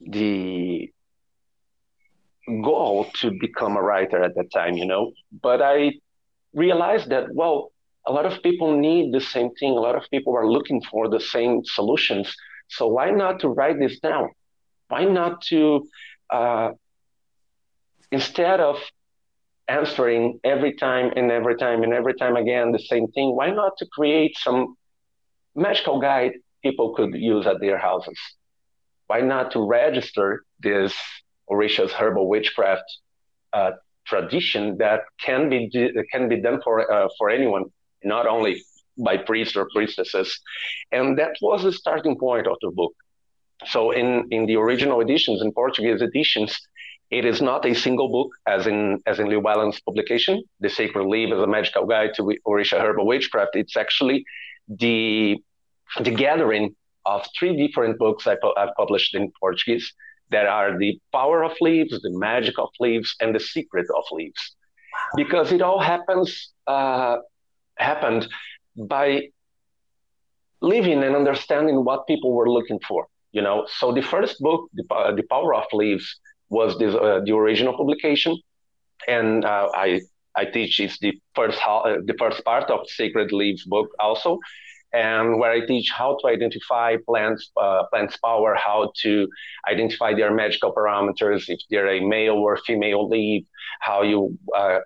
the 0.00 0.92
goal 2.62 3.06
to 3.20 3.30
become 3.40 3.76
a 3.76 3.82
writer 3.82 4.22
at 4.22 4.34
that 4.36 4.50
time, 4.52 4.74
you 4.76 4.86
know. 4.86 5.12
But 5.42 5.62
I 5.62 5.92
realized 6.54 7.10
that 7.10 7.26
well, 7.34 7.72
a 8.06 8.12
lot 8.12 8.26
of 8.26 8.42
people 8.42 8.76
need 8.76 9.12
the 9.12 9.20
same 9.20 9.50
thing. 9.58 9.72
A 9.72 9.80
lot 9.80 9.96
of 9.96 10.04
people 10.10 10.36
are 10.36 10.48
looking 10.48 10.80
for 10.90 11.08
the 11.08 11.20
same 11.20 11.62
solutions. 11.64 12.34
So 12.68 12.86
why 12.88 13.10
not 13.10 13.40
to 13.40 13.48
write 13.48 13.78
this 13.78 13.98
down? 14.00 14.28
Why 14.88 15.04
not 15.04 15.42
to 15.50 15.86
uh, 16.30 16.70
instead 18.10 18.60
of 18.60 18.76
answering 19.68 20.38
every 20.44 20.74
time 20.74 21.12
and 21.16 21.30
every 21.30 21.56
time 21.56 21.82
and 21.82 21.92
every 21.92 22.14
time 22.14 22.36
again 22.36 22.72
the 22.72 22.78
same 22.78 23.06
thing, 23.08 23.34
why 23.34 23.50
not 23.50 23.72
to 23.78 23.86
create 23.92 24.36
some 24.38 24.74
magical 25.54 26.00
guide 26.00 26.32
people 26.62 26.94
could 26.94 27.14
use 27.14 27.46
at 27.46 27.60
their 27.60 27.78
houses? 27.78 28.18
Why 29.06 29.20
not 29.20 29.52
to 29.52 29.60
register 29.66 30.44
this 30.60 30.94
Orisha's 31.50 31.92
herbal 31.92 32.28
witchcraft 32.28 32.84
uh, 33.52 33.72
tradition 34.06 34.78
that 34.78 35.00
can 35.20 35.48
be 35.48 35.70
can 36.12 36.28
be 36.28 36.40
done 36.40 36.60
for 36.62 36.90
uh, 36.92 37.08
for 37.18 37.30
anyone, 37.30 37.64
not 38.04 38.26
only 38.26 38.62
by 38.98 39.16
priests 39.16 39.56
or 39.56 39.68
priestesses, 39.74 40.40
and 40.92 41.18
that 41.18 41.34
was 41.42 41.62
the 41.62 41.72
starting 41.72 42.18
point 42.18 42.46
of 42.46 42.56
the 42.62 42.70
book. 42.70 42.94
So 43.66 43.90
in 43.90 44.26
in 44.30 44.46
the 44.46 44.56
original 44.56 45.00
editions, 45.00 45.42
in 45.42 45.52
Portuguese 45.52 46.02
editions, 46.02 46.58
it 47.10 47.24
is 47.24 47.40
not 47.40 47.64
a 47.66 47.74
single 47.74 48.08
book, 48.08 48.30
as 48.46 48.66
in 48.66 49.00
as 49.06 49.18
in 49.18 49.28
Llewellyn's 49.28 49.80
publication, 49.80 50.42
The 50.60 50.68
Sacred 50.68 51.06
Leaf 51.06 51.32
as 51.32 51.40
a 51.40 51.46
Magical 51.46 51.86
Guide 51.86 52.12
to 52.16 52.22
Orisha 52.46 52.78
Herbal 52.80 53.06
Witchcraft. 53.06 53.54
It's 53.54 53.76
actually 53.76 54.24
the 54.68 55.36
the 56.00 56.10
gathering 56.10 56.74
of 57.04 57.24
three 57.38 57.56
different 57.56 57.98
books 57.98 58.26
I 58.26 58.36
have 58.56 58.70
published 58.76 59.14
in 59.14 59.32
Portuguese 59.40 59.92
that 60.30 60.46
are 60.46 60.78
the 60.78 60.98
power 61.12 61.44
of 61.44 61.52
leaves, 61.60 61.92
the 62.02 62.10
magic 62.10 62.58
of 62.58 62.68
leaves, 62.80 63.14
and 63.20 63.34
the 63.34 63.40
secret 63.40 63.86
of 63.96 64.04
leaves, 64.12 64.56
because 65.14 65.52
it 65.52 65.62
all 65.62 65.80
happens 65.80 66.52
uh, 66.66 67.16
happened 67.76 68.26
by 68.76 69.28
living 70.60 71.02
and 71.02 71.14
understanding 71.14 71.84
what 71.84 72.06
people 72.06 72.32
were 72.32 72.50
looking 72.50 72.80
for. 72.88 73.06
You 73.32 73.42
know, 73.42 73.66
so 73.78 73.92
the 73.92 74.02
first 74.02 74.40
book, 74.40 74.70
the, 74.72 74.84
uh, 74.94 75.14
the 75.14 75.22
power 75.24 75.54
of 75.54 75.64
leaves, 75.72 76.06
was 76.48 76.78
this, 76.78 76.94
uh, 76.94 77.20
the 77.24 77.32
original 77.34 77.76
publication, 77.76 78.36
and 79.08 79.44
uh, 79.44 79.68
I 79.74 80.00
I 80.36 80.44
teach 80.44 80.80
it's 80.80 80.98
the 80.98 81.12
first 81.34 81.58
uh, 81.66 81.96
the 82.04 82.14
first 82.18 82.44
part 82.44 82.70
of 82.70 82.80
Sacred 82.88 83.32
Leaves 83.32 83.64
book 83.64 83.88
also, 83.98 84.38
and 84.96 85.38
where 85.38 85.52
I 85.52 85.60
teach 85.66 85.90
how 85.90 86.16
to 86.20 86.28
identify 86.28 86.96
plants 87.06 87.50
uh, 87.60 87.82
plants 87.90 88.16
power, 88.16 88.54
how 88.54 88.92
to 89.02 89.28
identify 89.68 90.14
their 90.14 90.32
magical 90.32 90.72
parameters, 90.72 91.42
if 91.48 91.60
they're 91.70 91.92
a 91.98 92.00
male 92.00 92.38
or 92.46 92.56
female 92.56 93.06
leaf, 93.06 93.44
how 93.80 94.02
you 94.02 94.38
uh, 94.56 94.78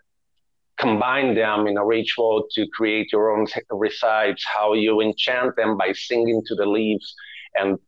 combine 0.78 1.34
them 1.36 1.68
in 1.68 1.76
a 1.76 1.84
ritual 1.84 2.46
to 2.54 2.66
create 2.76 3.12
your 3.12 3.30
own 3.30 3.46
recipes, 3.70 4.44
how 4.56 4.72
you 4.72 5.00
enchant 5.00 5.54
them 5.54 5.76
by 5.76 5.92
singing 5.92 6.42
to 6.46 6.56
the 6.56 6.66
leaves. 6.66 7.14
And 7.54 7.78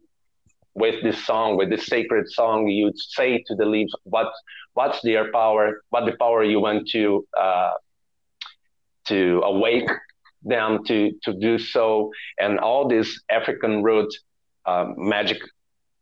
with 0.74 1.02
this 1.02 1.18
song, 1.26 1.56
with 1.56 1.70
this 1.70 1.86
sacred 1.86 2.28
song, 2.28 2.68
you 2.68 2.92
say 2.94 3.42
to 3.48 3.54
the 3.56 3.66
leaves 3.66 3.92
what 4.04 4.30
what's 4.74 5.00
their 5.02 5.32
power, 5.32 5.82
what 5.90 6.04
the 6.06 6.16
power 6.24 6.44
you 6.44 6.60
want 6.60 6.88
to 6.90 7.26
uh, 7.36 7.72
to 9.06 9.40
awake 9.44 9.90
them 10.44 10.84
to 10.86 11.12
to 11.22 11.32
do 11.32 11.58
so, 11.58 12.10
and 12.38 12.58
all 12.58 12.88
this 12.88 13.20
African 13.30 13.82
root 13.82 14.12
uh, 14.66 14.86
magic 14.96 15.40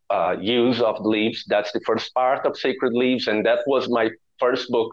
uh, 0.09 0.35
use 0.39 0.81
of 0.81 0.99
leaves. 1.01 1.43
That's 1.47 1.71
the 1.71 1.81
first 1.85 2.13
part 2.13 2.45
of 2.45 2.57
Sacred 2.57 2.93
Leaves, 2.93 3.27
and 3.27 3.45
that 3.45 3.59
was 3.67 3.89
my 3.89 4.09
first 4.39 4.69
book 4.69 4.91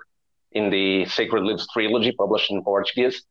in 0.53 0.71
the 0.71 1.05
Sacred 1.07 1.45
Leaves 1.45 1.67
trilogy, 1.73 2.13
published 2.13 2.51
in 2.51 2.63
Portuguese. 2.63 3.23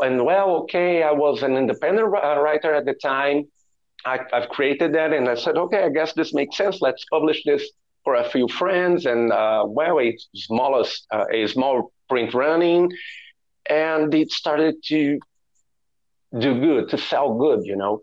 And 0.00 0.24
well, 0.24 0.56
okay, 0.62 1.02
I 1.02 1.12
was 1.12 1.42
an 1.42 1.56
independent 1.56 2.08
writer 2.08 2.74
at 2.74 2.84
the 2.84 2.94
time 2.94 3.44
I, 4.04 4.20
have 4.32 4.48
created 4.48 4.94
that 4.94 5.12
and 5.12 5.28
I 5.28 5.34
said, 5.34 5.56
okay, 5.56 5.84
I 5.84 5.88
guess 5.88 6.12
this 6.12 6.34
makes 6.34 6.56
sense. 6.56 6.80
Let's 6.80 7.04
publish 7.10 7.42
this 7.44 7.70
for 8.04 8.16
a 8.16 8.28
few 8.28 8.48
friends 8.48 9.06
and 9.06 9.32
uh, 9.32 9.64
well, 9.66 9.98
a 9.98 10.16
smallest, 10.34 11.06
uh, 11.10 11.24
a 11.32 11.46
small 11.46 11.92
print 12.08 12.34
running, 12.34 12.92
and 13.68 14.12
it 14.14 14.30
started 14.30 14.76
to 14.86 15.18
do 16.38 16.60
good, 16.60 16.88
to 16.90 16.98
sell 16.98 17.34
good, 17.34 17.60
you 17.64 17.76
know. 17.76 18.02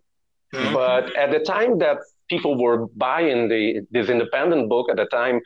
Mm-hmm. 0.54 0.74
But 0.74 1.16
at 1.16 1.32
the 1.32 1.40
time 1.40 1.80
that 1.80 1.98
people 2.30 2.62
were 2.62 2.88
buying 2.88 3.50
the 3.50 3.82
this 3.92 4.10
independent 4.10 4.70
book 4.70 4.90
at 4.90 4.98
the 4.98 5.06
time, 5.06 5.40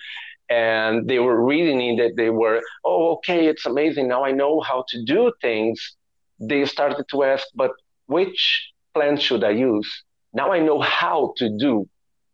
and 0.50 1.08
they 1.08 1.20
were 1.20 1.44
reading 1.44 1.82
it, 1.82 1.98
that 1.98 2.16
they 2.16 2.30
were, 2.30 2.62
oh, 2.84 3.14
okay, 3.14 3.48
it's 3.48 3.66
amazing. 3.66 4.08
Now 4.08 4.24
I 4.24 4.32
know 4.32 4.62
how 4.62 4.86
to 4.90 5.04
do 5.04 5.32
things. 5.42 5.96
They 6.40 6.66
started 6.66 7.06
to 7.12 7.24
ask, 7.24 7.46
but 7.56 7.72
which 8.08 8.72
plan 8.94 9.18
should 9.18 9.44
I 9.44 9.52
use? 9.52 9.90
Now 10.34 10.52
I 10.52 10.60
know 10.60 10.80
how 10.82 11.34
to 11.38 11.50
do, 11.58 11.88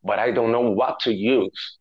but 0.03 0.19
I 0.19 0.31
don't 0.31 0.51
know 0.51 0.69
what 0.71 0.99
to 1.01 1.13
use. 1.13 1.77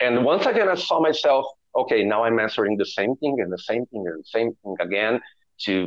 And 0.00 0.24
once 0.24 0.46
again, 0.46 0.68
I 0.68 0.74
saw 0.74 1.00
myself, 1.00 1.46
okay, 1.74 2.02
now 2.02 2.24
I'm 2.24 2.38
answering 2.38 2.76
the 2.76 2.86
same 2.86 3.16
thing 3.16 3.36
and 3.40 3.52
the 3.52 3.58
same 3.58 3.86
thing 3.86 4.04
and 4.06 4.18
the 4.20 4.28
same 4.28 4.52
thing 4.62 4.76
again 4.80 5.20
to, 5.64 5.86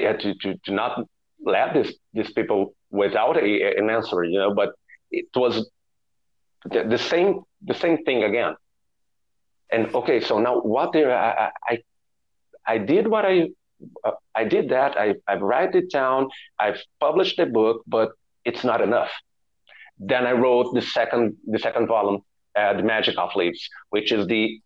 to, 0.00 0.34
to, 0.34 0.54
to 0.64 0.72
not 0.72 1.06
let 1.44 1.74
this, 1.74 1.94
these 2.12 2.32
people 2.32 2.74
without 2.90 3.36
a, 3.36 3.76
an 3.76 3.90
answer, 3.90 4.24
you 4.24 4.38
know, 4.38 4.54
but 4.54 4.72
it 5.10 5.26
was 5.34 5.70
the, 6.64 6.84
the 6.84 6.98
same, 6.98 7.40
the 7.64 7.74
same 7.74 8.04
thing 8.04 8.24
again. 8.24 8.54
And 9.70 9.94
okay, 9.94 10.20
so 10.20 10.38
now 10.38 10.60
what 10.60 10.94
I, 10.94 11.50
I, 11.68 11.78
I 12.66 12.78
did 12.78 13.08
what 13.08 13.24
I 13.24 13.48
uh, 14.04 14.12
I 14.34 14.44
did 14.44 14.68
that. 14.70 14.96
I, 14.96 15.14
I've 15.26 15.42
write 15.42 15.74
it 15.74 15.90
down. 15.90 16.28
I've 16.58 16.80
published 17.00 17.36
the 17.36 17.46
book, 17.46 17.82
but 17.86 18.10
it's 18.44 18.64
not 18.64 18.80
enough. 18.80 19.10
Then 19.98 20.26
I 20.26 20.32
wrote 20.32 20.74
the 20.74 20.82
second, 20.82 21.36
the 21.46 21.58
second 21.58 21.86
volume, 21.86 22.22
uh, 22.56 22.74
The 22.74 22.82
Magic 22.82 23.18
of 23.18 23.30
Leaves, 23.36 23.68
which 23.90 24.12
is 24.12 24.26
the 24.26 24.60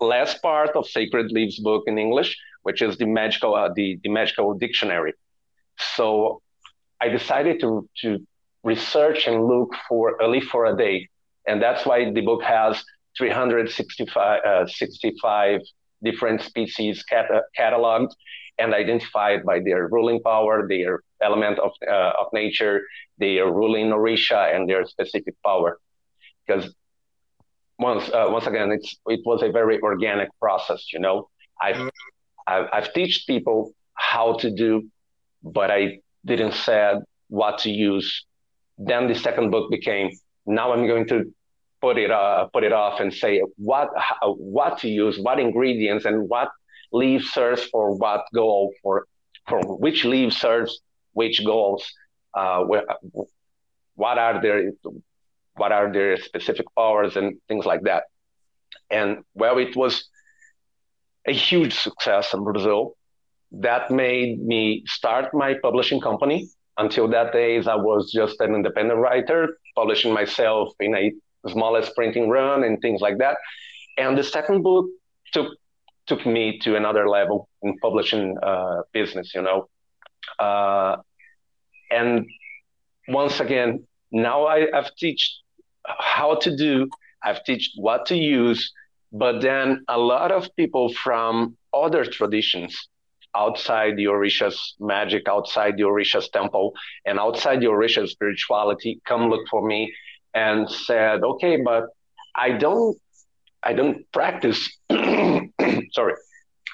last 0.00 0.42
part 0.42 0.70
of 0.76 0.86
Sacred 0.86 1.30
Leaves 1.32 1.58
book 1.60 1.84
in 1.86 1.98
English, 1.98 2.36
which 2.62 2.82
is 2.82 2.96
the 2.98 3.06
magical, 3.06 3.54
uh, 3.54 3.70
the, 3.74 3.98
the 4.02 4.08
magical 4.08 4.54
dictionary. 4.54 5.14
So 5.94 6.42
I 7.00 7.08
decided 7.08 7.60
to, 7.60 7.88
to 8.02 8.26
research 8.62 9.26
and 9.26 9.44
look 9.44 9.74
for 9.88 10.16
a 10.20 10.28
leaf 10.28 10.44
for 10.44 10.66
a 10.66 10.76
day. 10.76 11.08
And 11.46 11.60
that's 11.60 11.84
why 11.84 12.10
the 12.12 12.20
book 12.20 12.42
has 12.44 12.82
365 13.18 14.40
uh, 14.44 14.66
65 14.66 15.60
different 16.02 16.40
species 16.42 17.02
cat- 17.04 17.30
cataloged 17.58 18.10
and 18.58 18.74
identified 18.74 19.44
by 19.44 19.60
their 19.60 19.88
ruling 19.88 20.20
power, 20.22 20.68
their 20.68 21.00
element 21.22 21.58
of, 21.58 21.72
uh, 21.88 22.12
of 22.20 22.26
nature, 22.32 22.82
their 23.18 23.46
ruling 23.50 23.88
Orisha, 23.90 24.54
and 24.54 24.68
their 24.68 24.84
specific 24.84 25.34
power. 25.44 25.78
Because 26.46 26.74
once, 27.78 28.08
uh, 28.10 28.26
once 28.28 28.46
again, 28.46 28.70
it's, 28.70 28.96
it 29.06 29.20
was 29.24 29.42
a 29.42 29.50
very 29.50 29.80
organic 29.80 30.28
process, 30.38 30.92
you 30.92 30.98
know. 30.98 31.28
I've, 31.60 31.90
I've, 32.46 32.66
I've 32.72 32.92
teach 32.92 33.24
people 33.26 33.72
how 33.94 34.34
to 34.38 34.50
do, 34.50 34.88
but 35.42 35.70
I 35.70 35.98
didn't 36.24 36.52
say 36.52 36.94
what 37.28 37.58
to 37.58 37.70
use. 37.70 38.24
Then 38.78 39.06
the 39.08 39.14
second 39.14 39.50
book 39.50 39.70
became, 39.70 40.10
now 40.46 40.72
I'm 40.72 40.86
going 40.86 41.06
to 41.08 41.32
put 41.80 41.98
it 41.98 42.10
uh, 42.10 42.46
put 42.52 42.62
it 42.64 42.72
off 42.72 43.00
and 43.00 43.12
say 43.12 43.42
what 43.56 43.90
how, 43.96 44.34
what 44.34 44.78
to 44.78 44.88
use, 44.88 45.18
what 45.18 45.38
ingredients, 45.38 46.04
and 46.04 46.28
what 46.28 46.48
leaf 46.92 47.24
serves 47.24 47.64
for 47.64 47.94
what 47.96 48.24
goal, 48.34 48.72
for, 48.82 49.06
for 49.48 49.60
which 49.76 50.04
leaf 50.04 50.32
serves 50.32 50.80
which 51.12 51.44
goals, 51.44 51.84
uh, 52.34 52.64
what 53.94 54.18
are 54.18 54.40
their 54.40 54.72
what 55.54 55.72
are 55.72 55.92
their 55.92 56.16
specific 56.16 56.66
powers 56.76 57.16
and 57.16 57.38
things 57.48 57.66
like 57.66 57.82
that. 57.82 58.04
And 58.90 59.24
well, 59.34 59.58
it 59.58 59.76
was 59.76 60.08
a 61.26 61.32
huge 61.32 61.74
success 61.74 62.34
in 62.34 62.44
Brazil. 62.44 62.96
That 63.50 63.90
made 63.90 64.40
me 64.40 64.82
start 64.86 65.32
my 65.34 65.54
publishing 65.62 66.00
company. 66.00 66.48
Until 66.78 67.06
that 67.08 67.32
days, 67.32 67.68
I 67.68 67.74
was 67.74 68.10
just 68.10 68.40
an 68.40 68.54
independent 68.54 68.98
writer, 68.98 69.58
publishing 69.76 70.12
myself 70.12 70.70
in 70.80 70.94
a 70.94 71.12
smallest 71.48 71.94
printing 71.94 72.28
run 72.30 72.64
and 72.64 72.80
things 72.80 73.00
like 73.00 73.18
that. 73.18 73.36
And 73.98 74.16
the 74.16 74.24
second 74.24 74.62
book 74.62 74.86
took 75.32 75.48
took 76.06 76.26
me 76.26 76.58
to 76.60 76.76
another 76.76 77.08
level 77.08 77.48
in 77.62 77.78
publishing 77.78 78.36
uh, 78.42 78.82
business, 78.92 79.32
you 79.34 79.42
know. 79.42 79.68
Uh, 80.38 80.96
and 81.90 82.26
once 83.08 83.38
again, 83.38 83.86
now 84.10 84.46
I, 84.46 84.66
have 84.72 84.94
teach 84.96 85.38
how 85.86 86.34
to 86.36 86.56
do, 86.56 86.88
I've 87.22 87.44
teach 87.44 87.72
what 87.76 88.06
to 88.06 88.16
use, 88.16 88.72
but 89.12 89.40
then 89.42 89.84
a 89.88 89.98
lot 89.98 90.32
of 90.32 90.48
people 90.56 90.92
from 90.92 91.56
other 91.74 92.04
traditions 92.04 92.88
outside 93.34 93.96
the 93.96 94.06
Orisha's 94.06 94.74
magic, 94.80 95.28
outside 95.28 95.76
the 95.76 95.84
Orisha's 95.84 96.28
temple, 96.30 96.74
and 97.06 97.18
outside 97.18 97.60
the 97.60 97.66
Orisha's 97.66 98.12
spirituality 98.12 99.00
come 99.06 99.30
look 99.30 99.46
for 99.50 99.66
me 99.66 99.92
and 100.34 100.68
said, 100.70 101.22
okay, 101.22 101.58
but 101.62 101.84
I 102.34 102.52
don't 102.52 102.96
I 103.62 103.74
don't 103.74 104.10
practice. 104.12 104.76
sorry, 104.90 106.14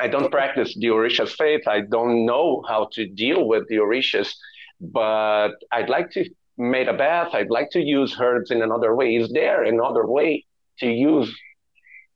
I 0.00 0.08
don't 0.08 0.30
practice 0.30 0.74
the 0.74 0.86
Orishas 0.86 1.30
faith. 1.36 1.66
I 1.66 1.82
don't 1.82 2.24
know 2.24 2.62
how 2.66 2.88
to 2.92 3.06
deal 3.06 3.46
with 3.46 3.68
the 3.68 3.76
Orishas, 3.76 4.32
but 4.80 5.50
I'd 5.70 5.90
like 5.90 6.10
to 6.12 6.24
make 6.56 6.88
a 6.88 6.94
bath. 6.94 7.34
I'd 7.34 7.50
like 7.50 7.70
to 7.72 7.80
use 7.80 8.16
herbs 8.18 8.50
in 8.50 8.62
another 8.62 8.94
way. 8.94 9.16
Is 9.16 9.30
there 9.32 9.64
another 9.64 10.06
way 10.06 10.46
to 10.78 10.86
use 10.86 11.34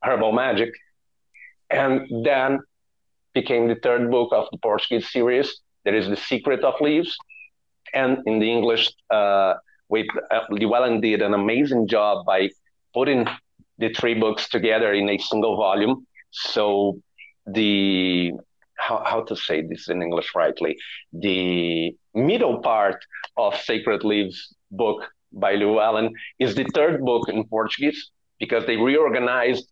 herbal 0.03 0.31
magic? 0.31 0.71
And 1.69 2.25
then 2.25 2.59
became 3.33 3.67
the 3.67 3.75
third 3.75 4.11
book 4.11 4.29
of 4.31 4.45
the 4.51 4.57
Portuguese 4.59 5.11
series. 5.11 5.61
There 5.85 5.95
is 5.95 6.07
The 6.07 6.17
Secret 6.17 6.63
of 6.63 6.75
Leaves. 6.81 7.15
And 7.93 8.19
in 8.25 8.39
the 8.39 8.51
English, 8.51 8.91
uh, 9.09 9.55
with 9.89 10.07
uh, 10.31 10.41
Llewellyn 10.49 11.01
did 11.01 11.21
an 11.21 11.33
amazing 11.33 11.87
job 11.87 12.25
by 12.25 12.49
putting 12.93 13.27
the 13.77 13.93
three 13.93 14.13
books 14.13 14.49
together 14.49 14.93
in 14.93 15.09
a 15.09 15.17
single 15.17 15.57
volume. 15.57 16.05
So 16.31 16.99
the 17.45 18.33
how, 18.75 19.03
how 19.05 19.21
to 19.23 19.35
say 19.35 19.61
this 19.61 19.89
in 19.89 20.01
English 20.01 20.29
rightly, 20.35 20.77
the 21.11 21.95
middle 22.13 22.59
part 22.59 22.99
of 23.37 23.55
Sacred 23.55 24.03
Leaves 24.03 24.55
book 24.71 25.09
by 25.31 25.55
Llewellyn 25.55 26.13
is 26.39 26.55
the 26.55 26.65
third 26.73 27.03
book 27.03 27.29
in 27.29 27.43
Portuguese 27.45 28.11
because 28.39 28.65
they 28.65 28.77
reorganized 28.77 29.67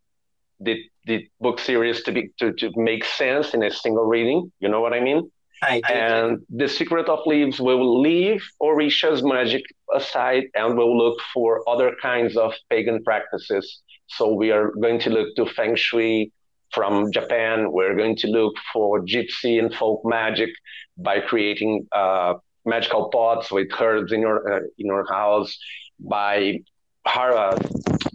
the, 0.62 0.84
the 1.06 1.28
book 1.40 1.60
series 1.60 2.04
to 2.04 2.12
be 2.12 2.30
to, 2.40 2.54
to 2.54 2.72
make 2.76 3.04
sense 3.06 3.54
in 3.54 3.64
a 3.64 3.72
single 3.72 4.06
reading. 4.06 4.52
You 4.60 4.70
know 4.70 4.82
what 4.82 4.94
I 4.94 5.00
mean? 5.00 5.30
I 5.64 5.82
And 5.90 6.40
the 6.50 6.68
Secret 6.68 7.08
of 7.08 7.20
Leaves 7.28 7.60
will 7.60 8.02
leave 8.02 8.42
Orisha's 8.62 9.22
magic 9.24 9.64
aside 9.94 10.46
and 10.56 10.76
will 10.76 10.98
look 10.98 11.20
for 11.34 11.68
other 11.70 11.96
kinds 12.02 12.36
of 12.36 12.54
pagan 12.70 13.04
practices. 13.04 13.82
So 14.08 14.34
we 14.34 14.52
are 14.52 14.72
going 14.82 15.00
to 15.02 15.10
look 15.12 15.36
to 15.36 15.46
Feng 15.46 15.76
Shui 15.76 16.32
from 16.74 17.12
Japan. 17.12 17.72
We're 17.72 17.96
going 17.96 18.16
to 18.18 18.28
look 18.28 18.56
for 18.74 19.02
gypsy 19.02 19.60
and 19.60 19.74
folk 19.74 20.02
magic 20.04 20.50
by 20.98 21.20
creating 21.20 21.88
uh, 21.92 22.36
magical 22.66 23.10
pots 23.10 23.52
with 23.52 23.68
herbs 23.80 24.12
in 24.12 24.22
your 24.22 24.52
uh, 24.52 24.60
in 24.80 24.88
your 24.88 25.06
house, 25.08 25.56
by 26.00 26.60
uh, 27.06 27.58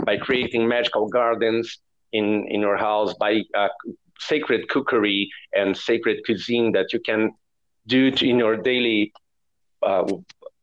by 0.04 0.16
creating 0.16 0.66
magical 0.66 1.08
gardens 1.08 1.78
in 2.18 2.26
in 2.54 2.60
your 2.60 2.78
house, 2.88 3.10
by 3.24 3.32
uh, 3.60 3.68
sacred 4.18 4.68
cookery 4.68 5.28
and 5.52 5.76
sacred 5.76 6.16
cuisine 6.26 6.72
that 6.72 6.92
you 6.92 7.00
can 7.08 7.20
do 7.86 8.00
in 8.30 8.38
your 8.38 8.56
daily 8.56 9.12
uh, 9.82 10.04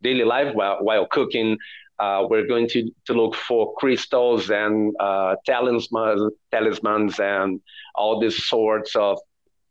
daily 0.02 0.26
life 0.36 0.54
while, 0.54 0.78
while 0.84 1.06
cooking. 1.08 1.58
Uh, 2.00 2.26
we're 2.30 2.48
going 2.48 2.68
to, 2.68 2.92
to 3.06 3.13
look 3.13 3.36
for 3.36 3.74
crystals 3.76 4.50
and 4.50 4.94
uh, 5.00 5.36
talismans, 5.46 6.34
talismans 6.52 7.20
and 7.20 7.62
all 7.96 8.20
these 8.20 8.46
sorts 8.48 8.96
of 8.96 9.18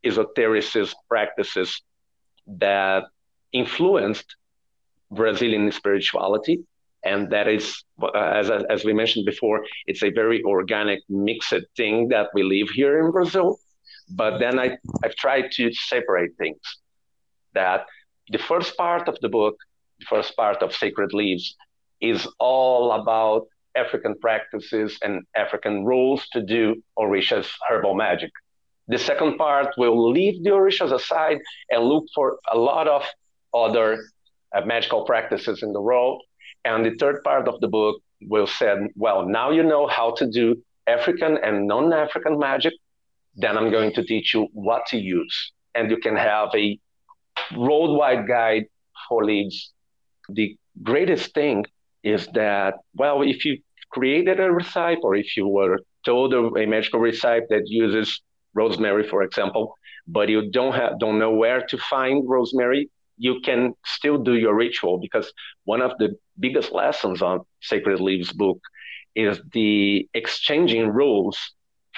esotericist 0.07 0.95
practices 1.09 1.83
that 2.47 3.03
influenced 3.53 4.37
Brazilian 5.11 5.71
spirituality. 5.73 6.65
And 7.05 7.31
that 7.31 7.49
is, 7.49 7.83
as, 8.15 8.51
as 8.51 8.85
we 8.85 8.93
mentioned 8.93 9.27
before, 9.27 9.65
it's 9.87 10.03
a 10.03 10.11
very 10.11 10.43
organic, 10.45 11.01
mixed 11.09 11.55
thing 11.77 12.09
that 12.09 12.29
we 12.35 12.43
live 12.43 12.71
here 12.71 13.05
in 13.05 13.11
Brazil. 13.11 13.59
But 14.09 14.39
then 14.39 14.59
I, 14.59 14.77
I've 15.05 15.17
tried 15.17 15.51
to 15.53 15.73
separate 15.73 16.31
things. 16.39 16.61
That 17.55 17.87
the 18.29 18.39
first 18.39 18.77
part 18.77 19.09
of 19.09 19.19
the 19.21 19.29
book, 19.29 19.57
the 19.99 20.07
first 20.07 20.37
part 20.37 20.63
of 20.63 20.75
Sacred 20.75 21.13
Leaves, 21.13 21.57
is 22.01 22.27
all 22.39 22.93
about 22.93 23.47
African 23.75 24.15
practices 24.21 24.99
and 25.03 25.23
African 25.35 25.85
rules 25.85 26.27
to 26.33 26.43
do 26.43 26.83
Orisha's 26.99 27.51
herbal 27.69 27.95
magic. 27.95 28.31
The 28.89 28.99
second 28.99 29.39
part 29.39 29.75
will 29.79 30.11
leave 30.11 30.43
the 30.43 30.51
Orishas 30.51 30.93
aside 30.93 31.39
and 31.71 31.85
look 31.85 32.05
for 32.15 32.39
a 32.51 32.59
lot 32.59 32.89
of 32.89 33.05
other 33.55 34.05
uh, 34.55 34.61
magical 34.63 35.05
practices 35.05 35.63
in 35.63 35.73
the 35.73 35.81
world. 35.81 36.23
And 36.65 36.85
the 36.85 36.95
third 36.99 37.23
part 37.25 37.49
of 37.49 37.61
the 37.61 37.69
book 37.69 38.01
will 38.23 38.47
say, 38.47 38.75
well, 38.95 39.27
now 39.27 39.51
you 39.51 39.63
know 39.63 39.87
how 39.87 40.13
to 40.15 40.31
do 40.31 40.63
African 40.87 41.39
and 41.43 41.67
non 41.67 41.93
African 41.93 42.39
magic. 42.39 42.75
Then 43.35 43.57
I'm 43.57 43.71
going 43.71 43.93
to 43.95 44.05
teach 44.05 44.35
you 44.35 44.49
what 44.53 44.87
to 44.87 44.99
use. 44.99 45.53
And 45.75 45.91
you 45.91 45.97
can 45.97 46.17
have 46.17 46.49
a 46.55 46.79
worldwide 47.57 48.29
guide 48.29 48.65
for 49.09 49.25
leads. 49.25 49.73
The 50.29 50.57
greatest 50.83 51.35
thing 51.35 51.65
is 52.03 52.29
that, 52.35 52.75
well, 52.95 53.23
if 53.23 53.45
you 53.45 53.59
created 53.91 54.41
a 54.41 54.51
recipe 54.51 55.01
or 55.03 55.15
if 55.17 55.37
you 55.37 55.47
were 55.49 55.81
told 56.05 56.35
a 56.35 56.67
magical 56.67 57.01
recipe 57.01 57.47
that 57.51 57.63
uses 57.67 58.21
rosemary, 58.55 59.07
for 59.09 59.23
example, 59.23 59.79
but 60.07 60.29
you 60.29 60.51
don't 60.51 60.75
have 60.75 60.99
don't 60.99 61.19
know 61.19 61.31
where 61.31 61.63
to 61.67 61.79
find 61.79 62.29
rosemary, 62.29 62.91
you 63.27 63.39
can 63.49 63.61
still 63.97 64.19
do 64.19 64.35
your 64.35 64.55
ritual 64.65 64.99
because 64.99 65.33
one 65.65 65.81
of 65.81 65.93
the 66.01 66.09
biggest 66.41 66.73
lessons 66.73 67.23
on 67.23 67.37
Sacred 67.61 68.01
Leaves 68.01 68.33
book 68.33 68.59
is 69.15 69.41
the 69.53 70.09
exchanging 70.13 70.89
rules 70.89 71.39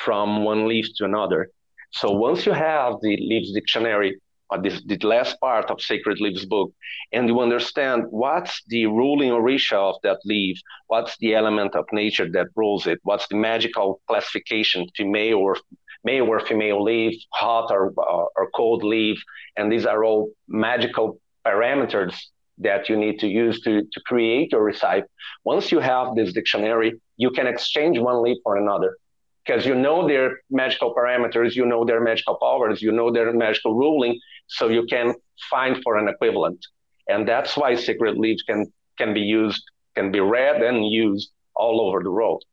from 0.05 0.45
one 0.45 0.69
leaf 0.69 0.87
to 0.97 1.05
another. 1.07 1.49
So 1.93 2.11
once 2.11 2.45
you 2.45 2.53
have 2.53 2.93
the 3.01 3.17
Leaves 3.31 3.53
Dictionary, 3.55 4.11
uh, 4.51 4.61
this, 4.61 4.83
the 4.85 4.99
last 4.99 5.41
part 5.41 5.71
of 5.71 5.81
Sacred 5.81 6.21
Leaves 6.21 6.45
book, 6.45 6.71
and 7.15 7.27
you 7.27 7.41
understand 7.41 8.03
what's 8.11 8.63
the 8.67 8.85
ruling 8.85 9.31
orisha 9.31 9.79
of 9.91 9.97
that 10.03 10.19
leaf, 10.27 10.59
what's 10.89 11.17
the 11.19 11.35
element 11.35 11.75
of 11.75 11.87
nature 11.93 12.29
that 12.33 12.49
rules 12.55 12.87
it, 12.87 12.99
what's 13.05 13.27
the 13.29 13.37
magical 13.37 14.03
classification, 14.09 14.87
female 14.95 15.39
or 15.39 15.57
male 16.05 16.27
or 16.27 16.41
female 16.41 16.83
leaf, 16.83 17.15
hot 17.33 17.71
or, 17.71 17.93
uh, 17.99 18.27
or 18.37 18.51
cold 18.55 18.85
leaf, 18.85 19.19
and 19.57 19.73
these 19.73 19.87
are 19.87 20.05
all 20.05 20.31
magical 20.49 21.19
parameters 21.47 22.15
that 22.59 22.89
you 22.89 22.97
need 22.97 23.19
to 23.19 23.27
use 23.27 23.61
to, 23.63 23.83
to 23.93 24.01
create 24.07 24.53
your 24.53 24.65
recipe. 24.65 25.03
Once 25.45 25.73
you 25.73 25.81
have 25.81 26.15
this 26.15 26.33
dictionary, 26.33 26.93
you 27.17 27.31
can 27.31 27.47
exchange 27.47 27.99
one 27.99 28.23
leaf 28.23 28.39
for 28.45 28.57
another 28.57 28.97
because 29.45 29.67
you 29.67 29.75
know 29.75 30.07
their 30.07 30.39
magical 30.51 30.95
parameters, 30.95 31.55
you 31.55 31.67
know 31.67 31.85
their 31.85 32.01
magical 32.01 32.37
powers, 32.41 32.81
you 32.81 32.93
know 32.93 33.13
their 33.13 33.33
magical 33.33 33.75
ruling, 33.75 34.19
so 34.47 34.69
you 34.69 34.87
can 34.87 35.15
find 35.51 35.83
for 35.83 35.97
an 35.97 36.09
equivalent. 36.09 36.65
And 37.09 37.29
that's 37.29 37.57
why 37.57 37.75
Sacred 37.75 38.17
Leaves 38.17 38.43
can 38.43 38.73
can 38.97 39.13
be 39.13 39.21
used, 39.21 39.63
can 39.97 40.13
be 40.13 40.21
read 40.21 40.63
and 40.63 40.87
used 40.87 41.31
all 41.57 41.81
over 41.81 42.03
the 42.03 42.11
world 42.11 42.45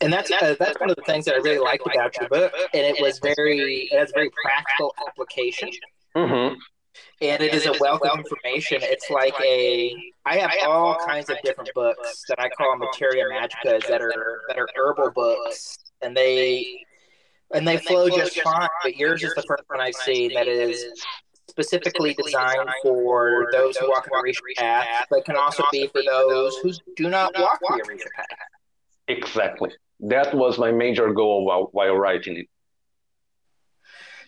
and 0.00 0.12
that's 0.12 0.30
uh, 0.30 0.54
that's 0.58 0.78
one 0.80 0.90
of 0.90 0.96
the 0.96 1.02
things 1.02 1.24
that 1.26 1.34
I 1.34 1.38
really 1.38 1.58
liked 1.58 1.86
about 1.86 2.16
your 2.18 2.28
book, 2.28 2.52
and 2.74 2.82
it 2.82 3.00
was 3.00 3.18
very 3.20 3.88
it 3.90 3.98
has 3.98 4.10
very 4.14 4.30
practical 4.44 4.94
application. 5.06 5.70
Mm-hmm. 6.16 6.54
And 7.22 7.42
it 7.42 7.54
is 7.54 7.66
a 7.66 7.74
wealth 7.80 8.02
of 8.02 8.18
information. 8.18 8.78
It's 8.82 9.08
like 9.08 9.34
a 9.42 9.94
I 10.26 10.38
have 10.38 10.50
all 10.68 10.96
kinds 11.06 11.30
of 11.30 11.36
different 11.42 11.70
books 11.74 12.24
that 12.28 12.40
I 12.40 12.48
call 12.48 12.76
materia 12.76 13.24
magicas 13.24 13.86
that 13.88 14.02
are 14.02 14.40
that 14.48 14.58
are 14.58 14.68
herbal 14.76 15.12
books, 15.12 15.78
and 16.00 16.16
they 16.16 16.84
and 17.54 17.66
they 17.66 17.78
flow 17.78 18.08
just 18.08 18.40
fine. 18.40 18.68
But 18.82 18.96
yours 18.96 19.22
is 19.22 19.34
the 19.34 19.42
first 19.42 19.64
one 19.68 19.80
I've 19.80 19.94
seen 19.94 20.34
that 20.34 20.48
is 20.48 20.84
specifically 21.48 22.14
designed 22.14 22.68
for 22.82 23.48
those 23.52 23.76
who 23.76 23.88
walk 23.90 24.04
the 24.04 24.10
Orisha 24.10 24.40
path, 24.56 25.06
but 25.10 25.24
can 25.24 25.36
also 25.36 25.62
be 25.70 25.86
for 25.88 26.02
those 26.02 26.56
who 26.58 26.72
do 26.96 27.08
not 27.08 27.32
walk 27.38 27.58
the 27.60 27.82
Orisha 27.86 28.10
path. 28.16 28.26
Exactly 29.08 29.70
that 30.02 30.34
was 30.34 30.58
my 30.58 30.72
major 30.72 31.12
goal 31.12 31.44
while, 31.44 31.68
while 31.72 31.96
writing 31.96 32.36
it. 32.36 32.46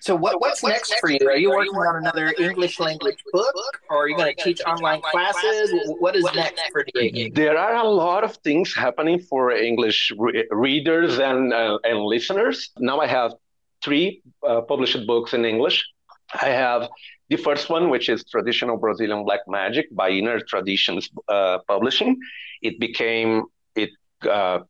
So 0.00 0.14
what, 0.14 0.38
what's, 0.40 0.62
what's 0.62 0.74
next, 0.74 0.90
next 0.90 1.00
for 1.00 1.10
you? 1.10 1.18
Are 1.26 1.36
you 1.36 1.48
working 1.50 1.74
on 1.74 1.96
another 1.96 2.34
English 2.38 2.78
language 2.78 3.24
book, 3.32 3.54
or 3.88 4.04
are 4.04 4.08
you 4.08 4.16
going 4.16 4.36
to 4.36 4.44
teach 4.44 4.60
online 4.66 5.00
classes? 5.00 5.72
What 5.98 6.14
is 6.14 6.24
next 6.34 6.60
for 6.72 6.84
DAU? 6.94 7.30
There 7.32 7.56
are 7.56 7.76
a 7.76 7.88
lot 7.88 8.22
of 8.22 8.36
things 8.36 8.74
happening 8.74 9.18
for 9.18 9.50
English 9.52 10.12
re- 10.18 10.46
readers 10.50 11.18
and 11.18 11.54
uh, 11.54 11.78
and 11.84 12.00
listeners. 12.00 12.70
Now 12.78 13.00
I 13.00 13.06
have 13.06 13.32
three 13.82 14.20
uh, 14.46 14.60
published 14.60 15.06
books 15.06 15.32
in 15.32 15.46
English. 15.46 15.82
I 16.34 16.50
have 16.50 16.90
the 17.30 17.36
first 17.36 17.70
one, 17.70 17.88
which 17.88 18.10
is 18.10 18.24
Traditional 18.24 18.76
Brazilian 18.76 19.24
Black 19.24 19.40
Magic 19.48 19.86
by 19.90 20.10
Inner 20.10 20.38
Traditions 20.38 21.08
uh, 21.28 21.60
Publishing. 21.66 22.18
It 22.60 22.78
became 22.78 23.44
it 23.74 23.88
uh, 24.26 24.60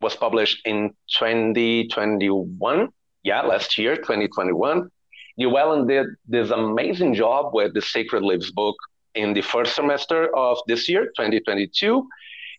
was 0.00 0.16
published 0.16 0.60
in 0.64 0.90
2021. 1.18 2.88
Yeah, 3.24 3.42
last 3.42 3.78
year, 3.78 3.96
2021. 3.96 4.90
Llewellyn 5.38 5.86
did 5.86 6.06
this 6.26 6.50
amazing 6.50 7.14
job 7.14 7.54
with 7.54 7.74
the 7.74 7.82
Sacred 7.82 8.22
Leaves 8.22 8.50
book 8.50 8.76
in 9.14 9.34
the 9.34 9.42
first 9.42 9.74
semester 9.74 10.34
of 10.36 10.58
this 10.66 10.88
year, 10.88 11.06
2022. 11.16 12.06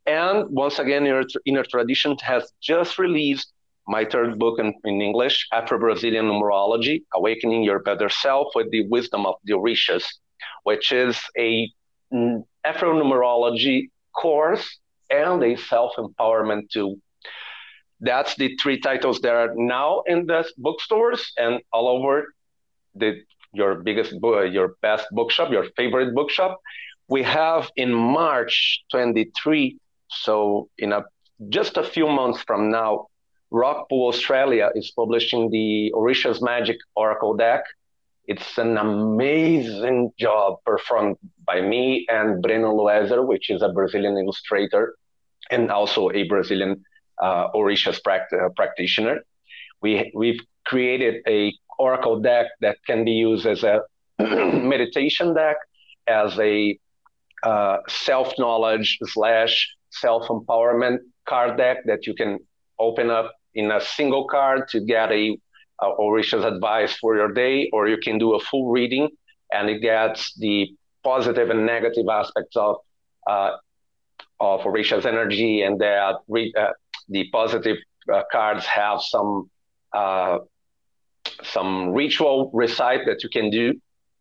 And 0.06 0.50
once 0.50 0.80
again, 0.80 1.06
Inner, 1.06 1.24
Inner 1.46 1.64
Tradition 1.64 2.18
has 2.22 2.52
just 2.62 2.98
released 2.98 3.52
my 3.88 4.06
third 4.06 4.38
book 4.40 4.60
in, 4.60 4.74
in 4.86 5.02
English, 5.02 5.48
Afro 5.52 5.80
Brazilian 5.80 6.26
Numerology 6.26 7.04
Awakening 7.14 7.64
Your 7.64 7.80
Better 7.80 8.10
Self 8.10 8.48
with 8.56 8.70
the 8.72 8.88
Wisdom 8.88 9.26
of 9.26 9.36
the 9.44 9.54
Orishas, 9.54 10.06
which 10.64 10.92
is 10.92 11.20
a 11.38 11.70
Afro 12.12 12.94
numerology 12.94 13.90
course 14.16 14.80
and 15.10 15.44
a 15.44 15.56
self 15.56 15.94
empowerment 15.98 16.70
tool 16.70 16.98
that's 18.02 18.36
the 18.36 18.56
three 18.58 18.80
titles 18.80 19.20
that 19.22 19.34
are 19.34 19.54
now 19.56 20.04
in 20.08 20.26
the 20.26 20.46
bookstores 20.58 21.32
and 21.38 21.62
all 21.74 21.88
over 21.88 22.34
the 22.96 23.22
your 23.54 23.76
biggest 23.76 24.14
uh, 24.24 24.42
your 24.42 24.76
best 24.82 25.08
bookshop, 25.12 25.52
your 25.52 25.66
favorite 25.76 26.14
bookshop. 26.14 26.60
We 27.08 27.24
have 27.24 27.72
in 27.76 27.92
March 27.92 28.84
23, 28.92 29.78
so 30.08 30.70
in 30.78 30.94
a 30.94 31.04
just 31.50 31.78
a 31.78 31.84
few 31.84 32.08
months 32.08 32.44
from 32.44 32.70
now, 32.70 33.08
Rockpool 33.52 34.10
Australia 34.10 34.70
is 34.76 34.92
publishing 34.96 35.50
the 35.50 35.92
Orisha's 35.96 36.42
Magic 36.42 36.78
Oracle 36.96 37.36
deck. 37.36 37.64
It's 38.30 38.60
an 38.60 38.78
amazing 38.78 40.12
job 40.20 40.58
performed 40.64 41.18
by 41.48 41.62
me 41.62 42.06
and 42.10 42.44
Breno 42.44 42.72
Loeser, 42.80 43.26
which 43.26 43.50
is 43.50 43.64
a 43.64 43.70
Brazilian 43.70 44.16
illustrator 44.18 44.96
and 45.50 45.72
also 45.72 46.12
a 46.12 46.28
Brazilian 46.28 46.84
uh, 47.20 47.48
Orisha's 47.56 48.00
pract- 48.06 48.34
uh, 48.34 48.50
practitioner. 48.56 49.22
We, 49.82 50.12
we've 50.14 50.40
created 50.66 51.24
a 51.28 51.52
Oracle 51.80 52.20
deck 52.20 52.46
that 52.62 52.78
can 52.86 53.04
be 53.04 53.14
used 53.14 53.48
as 53.48 53.64
a 53.64 53.82
meditation 54.20 55.34
deck, 55.34 55.58
as 56.08 56.38
a 56.38 56.78
uh, 57.42 57.78
self 57.88 58.34
knowledge 58.38 59.00
slash 59.06 59.68
self 59.90 60.28
empowerment 60.28 61.00
card 61.28 61.58
deck 61.58 61.78
that 61.86 62.06
you 62.06 62.14
can 62.14 62.38
open 62.78 63.10
up 63.10 63.34
in 63.56 63.72
a 63.72 63.82
single 63.82 64.28
card 64.28 64.68
to 64.70 64.82
get 64.82 65.12
a, 65.12 65.36
a 65.82 65.88
Orisha's 65.88 66.46
advice 66.46 66.94
for 66.98 67.16
your 67.16 67.32
day, 67.32 67.70
or 67.74 67.88
you 67.88 67.98
can 67.98 68.18
do 68.18 68.36
a 68.36 68.40
full 68.40 68.72
reading 68.72 69.10
and 69.52 69.70
it 69.70 69.80
gets 69.80 70.34
the 70.36 70.70
positive 71.04 71.50
and 71.50 71.66
negative 71.66 72.06
aspects 72.10 72.56
of 72.56 72.78
uh, 73.28 73.52
of 74.40 74.62
Orisha's 74.62 75.06
energy, 75.06 75.62
and 75.62 75.80
that 75.80 76.16
re- 76.28 76.54
uh, 76.58 76.72
the 77.10 77.30
positive 77.32 77.78
uh, 78.14 78.24
cards 78.32 78.66
have 78.66 79.02
some 79.02 79.50
uh, 79.94 80.40
some 81.44 81.92
ritual 81.92 82.52
recite 82.54 83.06
that 83.06 83.24
you 83.24 83.30
can 83.30 83.50
do 83.50 83.74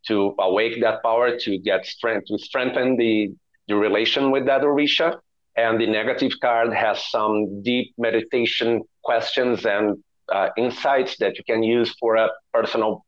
to 0.07 0.33
awake 0.39 0.81
that 0.81 1.01
power 1.03 1.37
to 1.37 1.57
get 1.57 1.85
strength 1.85 2.27
to 2.27 2.37
strengthen 2.37 2.97
the 2.97 3.33
the 3.67 3.75
relation 3.75 4.31
with 4.31 4.45
that 4.45 4.61
orisha. 4.61 5.19
And 5.55 5.79
the 5.79 5.87
negative 5.87 6.31
card 6.41 6.73
has 6.73 7.05
some 7.11 7.61
deep 7.63 7.93
meditation 7.97 8.81
questions 9.03 9.65
and 9.65 10.01
uh, 10.31 10.49
insights 10.57 11.17
that 11.17 11.37
you 11.37 11.43
can 11.43 11.63
use 11.63 11.95
for 11.99 12.15
a 12.15 12.29
personal 12.53 13.05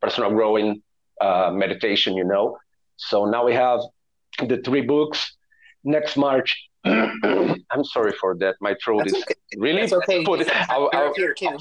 personal 0.00 0.30
growing 0.30 0.82
uh, 1.20 1.50
meditation 1.52 2.14
you 2.14 2.24
know 2.24 2.56
so 2.96 3.24
now 3.24 3.44
we 3.44 3.52
have 3.52 3.80
the 4.48 4.58
three 4.64 4.82
books 4.82 5.36
next 5.84 6.16
march 6.16 6.68
I'm 6.84 7.84
sorry 7.84 8.12
for 8.20 8.36
that. 8.38 8.56
My 8.60 8.74
throat 8.84 9.04
That's 9.04 9.18
is 9.18 9.22
okay. 9.22 9.34
really. 9.56 9.82
Okay. 9.82 10.24
Put, 10.24 10.50
I'll, 10.68 10.90
I'll, 10.92 11.14
here 11.14 11.32
too. 11.32 11.56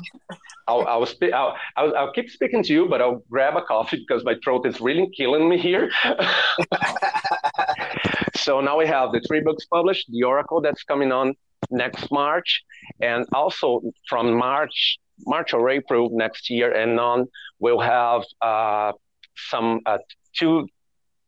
I'll, 0.68 0.88
I'll, 0.88 1.06
spe- 1.06 1.34
I'll, 1.34 1.56
I'll, 1.78 1.96
I'll, 1.96 2.12
keep 2.12 2.30
speaking 2.30 2.64
to 2.64 2.74
you, 2.74 2.88
but 2.88 3.02
I'll 3.02 3.24
grab 3.30 3.56
a 3.56 3.62
coffee 3.62 3.98
because 3.98 4.24
my 4.24 4.36
throat 4.44 4.66
is 4.66 4.82
really 4.82 5.10
killing 5.16 5.48
me 5.48 5.60
here. 5.60 5.92
so 8.36 8.62
now 8.62 8.78
we 8.80 8.88
have 8.88 9.12
the 9.12 9.22
three 9.28 9.42
books 9.42 9.66
published, 9.66 10.10
the 10.12 10.24
Oracle 10.24 10.60
that's 10.60 10.84
coming 10.84 11.12
on 11.12 11.36
next 11.70 12.12
March, 12.12 12.64
and 13.02 13.26
also 13.34 13.82
from 14.10 14.34
March, 14.34 14.98
March 15.26 15.54
or 15.54 15.70
April 15.70 16.10
next 16.12 16.50
year 16.50 16.72
and 16.72 17.00
on, 17.00 17.28
we'll 17.60 17.80
have 17.80 18.24
uh, 18.42 18.92
some 19.36 19.80
uh, 19.86 19.98
two 20.38 20.68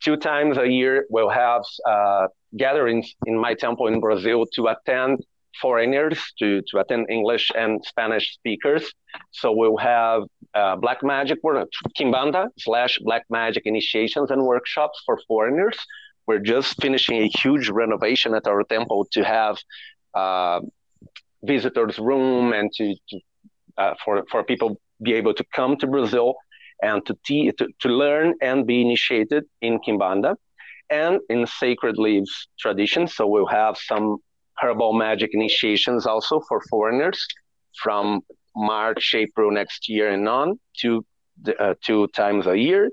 two 0.03 0.17
times 0.17 0.57
a 0.57 0.67
year. 0.67 1.05
We'll 1.09 1.29
have 1.29 1.63
uh, 1.87 2.27
gatherings 2.57 3.13
in 3.25 3.37
my 3.39 3.53
temple 3.53 3.87
in 3.87 3.99
Brazil 3.99 4.45
to 4.55 4.67
attend 4.67 5.23
foreigners, 5.61 6.19
to, 6.39 6.61
to 6.69 6.79
attend 6.79 7.07
English 7.09 7.51
and 7.55 7.83
Spanish 7.85 8.33
speakers. 8.33 8.91
So 9.31 9.51
we'll 9.51 9.77
have 9.77 10.23
uh, 10.53 10.75
black 10.75 11.03
magic, 11.03 11.39
Kimbanda 11.97 12.47
slash 12.59 12.99
black 12.99 13.23
magic 13.29 13.63
initiations 13.65 14.31
and 14.31 14.43
workshops 14.43 15.01
for 15.05 15.19
foreigners. 15.27 15.77
We're 16.25 16.39
just 16.39 16.81
finishing 16.81 17.17
a 17.17 17.27
huge 17.27 17.69
renovation 17.69 18.33
at 18.33 18.47
our 18.47 18.63
temple 18.63 19.07
to 19.11 19.23
have 19.23 19.57
uh, 20.13 20.59
visitors 21.43 21.99
room 21.99 22.53
and 22.53 22.71
to, 22.73 22.95
to 23.09 23.19
uh, 23.77 23.93
for, 24.03 24.23
for 24.29 24.43
people 24.43 24.79
be 25.01 25.13
able 25.13 25.33
to 25.33 25.43
come 25.55 25.75
to 25.77 25.87
Brazil 25.87 26.35
and 26.81 27.05
to, 27.05 27.17
te- 27.25 27.51
to, 27.57 27.67
to 27.79 27.89
learn 27.89 28.33
and 28.41 28.67
be 28.67 28.81
initiated 28.81 29.43
in 29.61 29.79
Kimbanda 29.79 30.35
and 30.89 31.19
in 31.29 31.47
sacred 31.47 31.97
leaves 31.97 32.47
tradition. 32.59 33.07
So 33.07 33.27
we'll 33.27 33.47
have 33.47 33.77
some 33.77 34.17
herbal 34.59 34.93
magic 34.93 35.31
initiations 35.33 36.05
also 36.05 36.41
for 36.47 36.61
foreigners 36.69 37.25
from 37.81 38.21
March, 38.55 39.15
April 39.15 39.51
next 39.51 39.89
year 39.89 40.09
and 40.11 40.27
on, 40.29 40.59
two 40.79 41.05
uh, 41.59 41.73
two 41.83 42.07
times 42.09 42.45
a 42.45 42.57
year. 42.57 42.91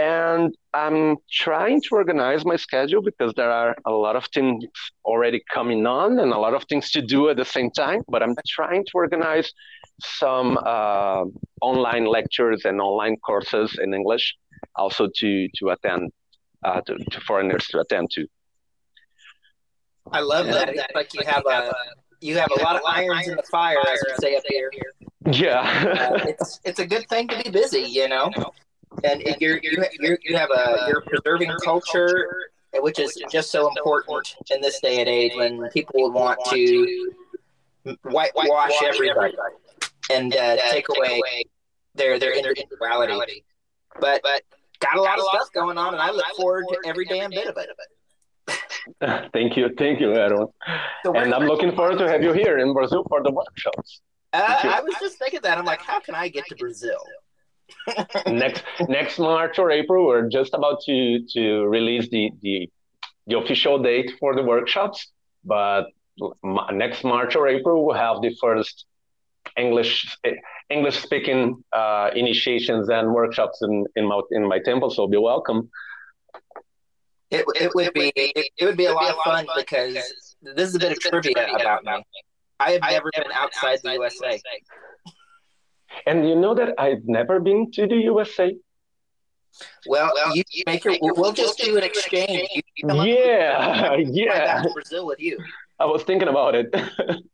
And 0.00 0.54
I'm 0.72 1.16
trying 1.30 1.82
to 1.82 1.88
organize 1.92 2.42
my 2.52 2.56
schedule 2.56 3.02
because 3.02 3.32
there 3.36 3.50
are 3.50 3.76
a 3.84 3.90
lot 3.90 4.16
of 4.16 4.24
things 4.34 4.64
already 5.04 5.42
coming 5.52 5.84
on 5.86 6.18
and 6.20 6.32
a 6.32 6.38
lot 6.38 6.54
of 6.54 6.62
things 6.70 6.90
to 6.92 7.02
do 7.02 7.28
at 7.28 7.36
the 7.36 7.44
same 7.44 7.70
time. 7.70 8.00
But 8.08 8.22
I'm 8.22 8.34
trying 8.58 8.84
to 8.86 8.92
organize 8.94 9.48
some 10.20 10.58
uh, 10.74 11.24
online 11.60 12.06
lectures 12.06 12.60
and 12.64 12.80
online 12.80 13.16
courses 13.28 13.78
in 13.82 13.92
English 13.92 14.26
also 14.74 15.08
to 15.20 15.48
to 15.56 15.70
attend 15.74 16.02
uh, 16.64 16.80
to, 16.86 16.92
to, 17.12 17.20
foreigners 17.20 17.66
to 17.66 17.80
attend 17.80 18.06
to. 18.12 18.26
I 20.12 20.20
love 20.20 20.46
that. 20.46 20.70
It's 20.70 20.94
like 20.94 21.12
you 21.14 21.22
have 21.26 21.44
a 21.46 21.72
you 22.20 22.38
have 22.38 22.50
a 22.58 22.62
lot 22.62 22.76
of 22.76 22.82
irons 22.86 23.28
in 23.28 23.36
the 23.36 23.48
fire, 23.50 23.78
as 23.92 24.00
we 24.06 24.12
say 24.24 24.36
up 24.36 24.44
here. 24.48 24.70
Yeah, 25.30 25.60
uh, 25.60 26.24
it's 26.32 26.60
it's 26.64 26.80
a 26.86 26.86
good 26.86 27.06
thing 27.08 27.28
to 27.28 27.42
be 27.42 27.50
busy, 27.50 27.84
you 27.98 28.08
know. 28.08 28.30
And 29.04 29.22
you're, 29.40 29.58
you're, 29.62 29.86
you're 30.00 30.18
you 30.22 30.36
have 30.36 30.50
a 30.50 30.86
you're 30.88 31.02
preserving 31.02 31.52
culture, 31.64 32.28
which 32.74 32.98
is 32.98 33.22
just 33.30 33.50
so 33.50 33.68
important 33.68 34.34
in 34.50 34.60
this 34.60 34.80
day 34.80 35.00
and 35.00 35.08
age 35.08 35.32
when 35.36 35.68
people 35.70 36.02
would 36.02 36.12
want 36.12 36.38
to 36.50 37.12
whitewash 38.02 38.72
everybody 38.82 39.34
and 40.10 40.34
uh, 40.34 40.56
take 40.70 40.86
away 40.88 41.44
their 41.94 42.18
their 42.18 42.32
individuality. 42.32 43.44
But 44.00 44.22
but 44.22 44.42
got 44.80 44.96
a 44.96 45.02
lot 45.02 45.18
of 45.18 45.24
stuff 45.32 45.52
going 45.52 45.78
on, 45.78 45.94
and 45.94 46.02
I 46.02 46.10
look 46.10 46.26
forward 46.36 46.64
to 46.70 46.88
every 46.88 47.04
damn 47.04 47.30
bit 47.30 47.48
of 47.48 47.56
it. 47.56 47.68
thank 49.32 49.56
you, 49.56 49.70
thank 49.78 50.00
you, 50.00 50.08
Eron. 50.08 50.48
So 51.04 51.14
and 51.14 51.32
I'm 51.34 51.46
looking 51.46 51.74
forward 51.76 51.98
to 51.98 52.08
have 52.08 52.22
you 52.22 52.32
here 52.32 52.58
in 52.58 52.72
Brazil 52.72 53.04
for 53.08 53.22
the 53.22 53.30
workshops. 53.30 54.00
Uh, 54.32 54.58
I 54.62 54.80
was 54.80 54.94
just 55.00 55.18
thinking 55.18 55.40
that 55.42 55.58
I'm 55.58 55.64
like, 55.64 55.82
how 55.82 56.00
can 56.00 56.14
I 56.14 56.28
get 56.28 56.46
to 56.46 56.56
Brazil? 56.56 56.98
Next 58.26 58.64
next 58.88 59.18
March 59.18 59.58
or 59.58 59.70
April, 59.70 60.06
we're 60.06 60.28
just 60.28 60.54
about 60.54 60.80
to 60.86 61.24
to 61.34 61.64
release 61.66 62.08
the 62.10 62.30
the, 62.42 62.70
the 63.26 63.38
official 63.38 63.78
date 63.82 64.12
for 64.18 64.34
the 64.34 64.42
workshops, 64.42 65.08
but 65.44 65.86
next 66.72 67.04
March 67.04 67.36
or 67.36 67.48
April 67.48 67.84
we'll 67.84 67.96
have 67.96 68.20
the 68.22 68.34
first 68.40 68.86
English 69.56 70.16
English 70.70 70.98
speaking 71.00 71.62
uh, 71.72 72.10
initiations 72.14 72.88
and 72.88 73.12
workshops 73.12 73.58
in 73.62 73.86
in 73.96 74.06
my 74.06 74.20
in 74.30 74.46
my 74.46 74.58
temple. 74.58 74.90
So 74.90 75.06
be 75.06 75.16
welcome. 75.16 75.70
It, 77.30 77.44
it 77.54 77.70
would 77.74 77.92
be 77.94 78.12
it 78.16 78.64
would 78.64 78.76
be 78.76 78.86
a 78.86 78.92
lot 78.92 79.10
of 79.10 79.16
fun 79.24 79.46
because 79.56 79.94
this 80.42 80.68
is 80.68 80.74
a 80.74 80.78
bit 80.78 80.92
of 80.92 80.98
trivia 80.98 81.54
about 81.54 81.84
me. 81.84 82.04
I 82.58 82.72
have 82.72 82.82
never 82.82 83.10
been 83.16 83.32
outside 83.32 83.80
the 83.82 83.92
USA. 83.94 84.40
And 86.06 86.28
you 86.28 86.36
know 86.36 86.54
that 86.54 86.74
I've 86.78 87.04
never 87.04 87.40
been 87.40 87.70
to 87.72 87.86
the 87.86 87.96
USA. 87.96 88.54
Well, 89.86 90.12
you, 90.34 90.44
you 90.52 90.62
make 90.66 90.84
your. 90.84 90.96
We'll 91.00 91.32
just 91.32 91.58
do 91.58 91.76
an 91.76 91.82
exchange. 91.82 92.48
yeah, 92.76 93.96
yeah. 93.98 94.62
Brazil 94.72 95.06
with 95.06 95.20
you. 95.20 95.38
I 95.78 95.86
was 95.86 96.02
thinking 96.04 96.28
about 96.28 96.54
it. 96.54 96.74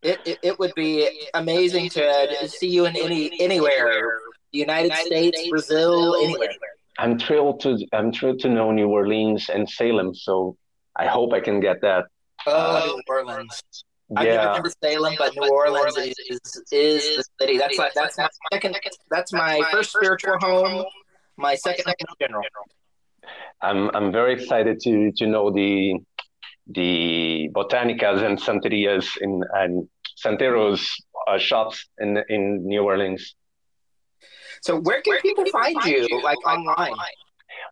It, 0.00 0.20
it, 0.24 0.38
it 0.42 0.58
would 0.60 0.72
be 0.76 1.08
amazing 1.34 1.88
to 1.90 2.48
see 2.48 2.68
you 2.68 2.86
in 2.86 2.94
any 2.96 3.32
anywhere, 3.40 4.20
United 4.52 4.94
States, 4.94 5.48
Brazil, 5.50 6.14
anywhere. 6.14 6.50
I'm 6.98 7.18
thrilled 7.18 7.60
to 7.62 7.84
I'm 7.92 8.12
thrilled 8.12 8.38
to 8.40 8.48
know 8.48 8.70
New 8.70 8.88
Orleans 8.88 9.48
and 9.48 9.68
Salem. 9.68 10.14
So 10.14 10.56
I 10.94 11.06
hope 11.06 11.32
I 11.32 11.40
can 11.40 11.58
get 11.58 11.80
that. 11.80 12.04
Oh, 12.46 12.52
uh, 12.52 12.86
New 12.86 13.02
Orleans. 13.08 13.62
I've 14.16 14.26
yeah. 14.26 14.36
never 14.36 14.54
been 14.54 14.62
to 14.64 14.76
Salem, 14.82 15.14
but 15.18 15.34
New 15.36 15.50
Orleans 15.50 15.96
is, 15.96 16.14
is, 16.30 16.64
is 16.72 17.16
the 17.16 17.24
city. 17.40 17.58
That's 17.58 17.76
like 17.76 17.92
that's 17.94 18.16
my 18.16 18.28
second. 18.52 18.78
That's 19.10 19.32
my 19.32 19.62
first 19.70 19.92
spiritual 19.92 20.38
home. 20.40 20.84
My 21.36 21.54
second 21.54 21.84
home 21.86 21.94
in 21.98 22.26
general. 22.26 22.44
I'm 23.60 23.90
I'm 23.94 24.10
very 24.10 24.32
excited 24.32 24.80
to 24.80 25.12
to 25.12 25.26
know 25.26 25.50
the 25.50 25.94
the 26.68 27.50
botanicas 27.52 28.22
and 28.22 28.38
santerias 28.38 29.16
in 29.20 29.42
and 29.52 29.88
santeros 30.24 30.80
uh, 31.26 31.38
shops 31.38 31.86
in 31.98 32.18
in 32.28 32.66
New 32.66 32.82
Orleans. 32.82 33.34
So 34.62 34.80
where 34.80 35.02
can, 35.02 35.12
where 35.12 35.20
people, 35.20 35.44
can 35.44 35.52
people 35.52 35.60
find, 35.60 35.80
find 35.82 36.08
you, 36.10 36.22
like 36.22 36.38
online? 36.46 36.94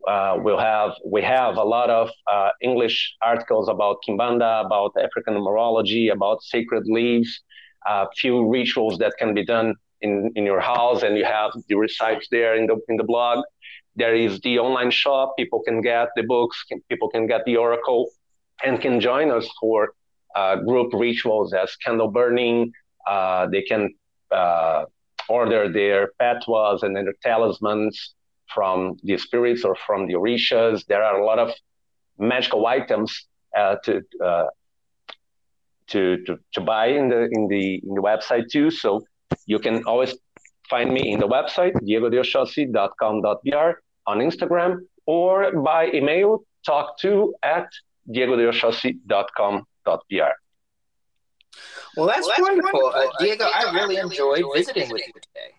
Uh, 0.07 0.37
we'll 0.39 0.59
have 0.59 0.91
we 1.05 1.21
have 1.21 1.57
a 1.57 1.63
lot 1.63 1.89
of 1.89 2.09
uh, 2.31 2.49
English 2.61 3.15
articles 3.21 3.67
about 3.67 3.97
Kimbanda, 4.07 4.65
about 4.65 4.93
African 4.97 5.35
numerology, 5.35 6.11
about 6.11 6.41
sacred 6.41 6.85
leaves, 6.87 7.41
a 7.85 8.07
few 8.15 8.49
rituals 8.49 8.97
that 8.99 9.13
can 9.19 9.33
be 9.33 9.45
done 9.45 9.75
in, 10.01 10.31
in 10.35 10.45
your 10.45 10.61
house, 10.61 11.03
and 11.03 11.17
you 11.17 11.25
have 11.25 11.51
the 11.67 11.75
recites 11.75 12.27
there 12.31 12.55
in 12.55 12.65
the 12.67 12.77
in 12.87 12.95
the 12.95 13.03
blog. 13.03 13.43
There 13.95 14.15
is 14.15 14.39
the 14.41 14.59
online 14.59 14.91
shop. 14.91 15.35
People 15.37 15.61
can 15.61 15.81
get 15.81 16.07
the 16.15 16.23
books. 16.23 16.63
Can, 16.63 16.81
people 16.89 17.09
can 17.09 17.27
get 17.27 17.43
the 17.45 17.57
oracle, 17.57 18.09
and 18.63 18.79
can 18.79 19.01
join 19.01 19.31
us 19.31 19.49
for 19.59 19.93
uh, 20.35 20.55
group 20.57 20.93
rituals 20.93 21.53
as 21.53 21.75
candle 21.75 22.09
burning. 22.09 22.71
Uh, 23.05 23.47
they 23.47 23.63
can 23.63 23.93
uh, 24.31 24.85
order 25.27 25.71
their 25.71 26.11
patuás 26.21 26.83
and 26.83 26.95
their 26.95 27.13
talismans 27.21 28.15
from 28.53 28.97
the 29.03 29.17
spirits 29.17 29.63
or 29.63 29.75
from 29.75 30.07
the 30.07 30.13
orishas. 30.13 30.85
There 30.85 31.03
are 31.03 31.19
a 31.19 31.25
lot 31.25 31.39
of 31.39 31.51
magical 32.17 32.67
items 32.67 33.27
uh, 33.55 33.77
to, 33.83 34.01
uh, 34.23 34.45
to, 35.87 36.23
to 36.25 36.39
to 36.53 36.61
buy 36.61 36.87
in 36.87 37.09
the 37.09 37.27
in 37.31 37.47
the 37.47 37.81
in 37.83 37.95
the 37.95 38.01
website 38.01 38.49
too. 38.51 38.69
So 38.69 39.03
you 39.45 39.59
can 39.59 39.83
always 39.85 40.15
find 40.69 40.91
me 40.91 41.11
in 41.11 41.19
the 41.19 41.27
website 41.27 41.73
diegodeoxossi.com.br 41.81 43.71
on 44.07 44.19
Instagram 44.19 44.77
or 45.05 45.51
by 45.61 45.91
email 45.91 46.43
talk 46.65 46.97
to 46.99 47.33
at 47.43 47.67
diegodeoxossi.com.br. 48.09 50.33
Well, 51.97 52.05
that's, 52.07 52.27
well, 52.27 52.29
that's 52.29 52.41
wonderful. 52.41 52.79
wonderful. 52.79 52.89
Uh, 52.89 53.07
Diego, 53.19 53.45
Diego, 53.45 53.51
I 53.53 53.71
really 53.73 53.97
enjoyed 53.97 54.45
visiting 54.55 54.89
with 54.91 55.01
you 55.05 55.13
today. 55.13 55.51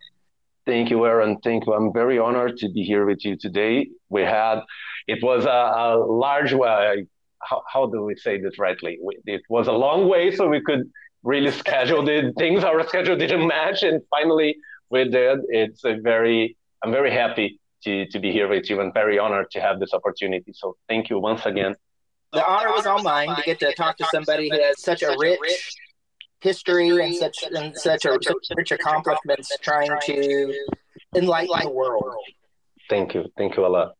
Thank 0.66 0.90
you, 0.90 0.98
Eron. 0.98 1.36
Thank 1.42 1.66
you. 1.66 1.72
I'm 1.72 1.92
very 1.92 2.18
honored 2.18 2.56
to 2.58 2.68
be 2.70 2.82
here 2.82 3.06
with 3.06 3.24
you 3.24 3.36
today. 3.36 3.88
We 4.08 4.22
had, 4.22 4.60
it 5.06 5.22
was 5.22 5.44
a, 5.46 5.48
a 5.48 5.96
large, 5.98 6.52
uh, 6.52 6.96
how, 7.42 7.62
how 7.72 7.86
do 7.86 8.04
we 8.04 8.14
say 8.16 8.40
this 8.40 8.58
rightly? 8.58 8.98
It 9.26 9.42
was 9.48 9.66
a 9.68 9.72
long 9.72 10.08
way, 10.08 10.30
so 10.30 10.48
we 10.48 10.60
could 10.60 10.90
really 11.22 11.50
schedule 11.50 12.04
the 12.04 12.32
things. 12.38 12.62
Our 12.62 12.86
schedule 12.86 13.16
didn't 13.16 13.46
match, 13.46 13.82
and 13.82 14.02
finally 14.10 14.56
we 14.90 15.08
did. 15.08 15.40
It's 15.48 15.84
a 15.84 15.96
very, 16.00 16.56
I'm 16.84 16.92
very 16.92 17.10
happy 17.10 17.58
to, 17.84 18.06
to 18.08 18.18
be 18.18 18.30
here 18.30 18.48
with 18.48 18.68
you 18.68 18.80
and 18.80 18.92
very 18.92 19.18
honored 19.18 19.50
to 19.52 19.60
have 19.60 19.80
this 19.80 19.94
opportunity. 19.94 20.52
So 20.54 20.76
thank 20.88 21.08
you 21.10 21.18
once 21.18 21.46
again. 21.46 21.74
The 22.32 22.46
honor 22.46 22.70
was 22.70 22.86
all 22.86 23.02
mine 23.02 23.34
to 23.34 23.42
get 23.42 23.58
to 23.60 23.72
talk 23.74 23.96
to 23.96 24.06
somebody 24.12 24.50
who 24.50 24.60
has 24.60 24.80
such 24.80 25.02
a 25.02 25.16
rich 25.18 25.40
history, 26.40 26.88
history 26.88 27.06
and 27.06 27.16
such 27.16 27.44
and 27.52 27.76
such, 27.76 28.04
a, 28.04 28.18
such 28.22 28.56
rich 28.56 28.72
accomplishments 28.72 29.56
trying 29.60 29.90
to 30.04 30.54
enlighten 31.14 31.60
the 31.62 31.70
world. 31.70 32.14
Thank 32.88 33.14
you. 33.14 33.30
Thank 33.36 33.56
you 33.56 33.66
a 33.66 33.68
lot. 33.68 33.94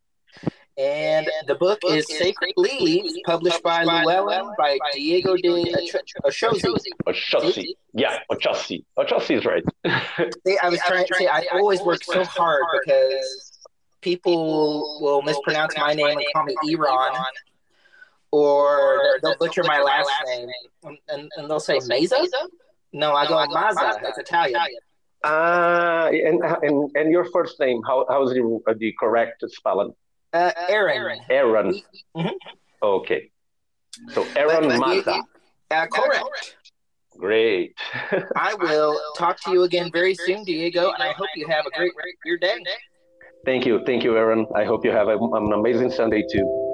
And 0.77 1.29
the 1.47 1.55
book 1.55 1.79
is 1.85 2.07
Sacred 2.07 2.53
Leaves, 2.57 3.13
published 3.25 3.61
by 3.61 3.83
Llewellyn 3.83 4.53
by 4.57 4.79
Diego 4.93 5.35
de 5.35 5.49
Oxóssi. 6.25 6.89
Oxóssi. 7.05 7.65
Yeah, 7.93 8.17
Oxóssi. 8.31 8.83
Oxóssi 8.97 9.37
is 9.37 9.45
right. 9.45 9.63
See, 10.47 10.57
I 10.57 10.69
was 10.69 10.79
trying 10.87 11.05
to 11.05 11.15
say, 11.15 11.27
I 11.27 11.45
always 11.53 11.81
work 11.81 12.03
so 12.03 12.23
hard 12.23 12.63
because 12.83 13.59
people 14.01 14.99
will 15.01 15.21
mispronounce 15.21 15.75
my 15.77 15.93
name 15.93 16.17
and 16.17 16.25
call 16.33 16.45
me 16.45 16.55
Iran 16.69 17.25
or 18.31 19.19
they'll 19.21 19.37
butcher 19.37 19.63
my 19.63 19.79
last 19.79 20.09
name 20.25 20.49
and, 20.83 20.97
and, 21.09 21.31
and 21.37 21.49
they'll 21.49 21.59
say 21.59 21.79
Meza. 21.79 22.25
No, 22.93 23.13
I 23.13 23.27
go 23.27 23.35
Mazza. 23.35 24.01
That's 24.01 24.17
Italian. 24.17 24.59
Ah, 25.23 26.05
uh, 26.05 26.09
and, 26.09 26.41
and 26.63 26.91
and 26.95 27.11
your 27.11 27.25
first 27.25 27.59
name? 27.59 27.81
How 27.85 28.05
how 28.09 28.23
is 28.23 28.31
the, 28.31 28.59
uh, 28.67 28.73
the 28.77 28.91
correct 28.99 29.43
spelling? 29.47 29.93
Uh, 30.33 30.51
Eron. 30.67 31.19
Eron. 31.29 31.79
Mm-hmm. 32.17 32.27
Okay. 32.81 33.29
So 34.13 34.23
Eron 34.35 34.67
but, 34.67 34.81
Mazza. 34.81 35.21
Uh, 35.69 35.85
correct. 35.87 36.55
Great. 37.17 37.77
I 38.35 38.55
will 38.55 38.99
talk 39.15 39.39
to 39.41 39.51
you 39.51 39.63
again 39.63 39.91
very 39.91 40.15
soon, 40.15 40.43
Diego, 40.43 40.91
and 40.91 41.03
I 41.03 41.11
hope 41.11 41.27
you 41.35 41.45
have 41.47 41.65
a 41.67 41.77
great 41.77 41.91
your 42.25 42.37
day. 42.37 42.57
Thank 43.45 43.65
you, 43.65 43.81
thank 43.85 44.03
you, 44.03 44.13
Eron. 44.13 44.45
I 44.55 44.63
hope 44.65 44.83
you 44.83 44.91
have 44.91 45.07
a, 45.07 45.17
an 45.17 45.53
amazing 45.53 45.91
Sunday 45.91 46.23
too. 46.31 46.70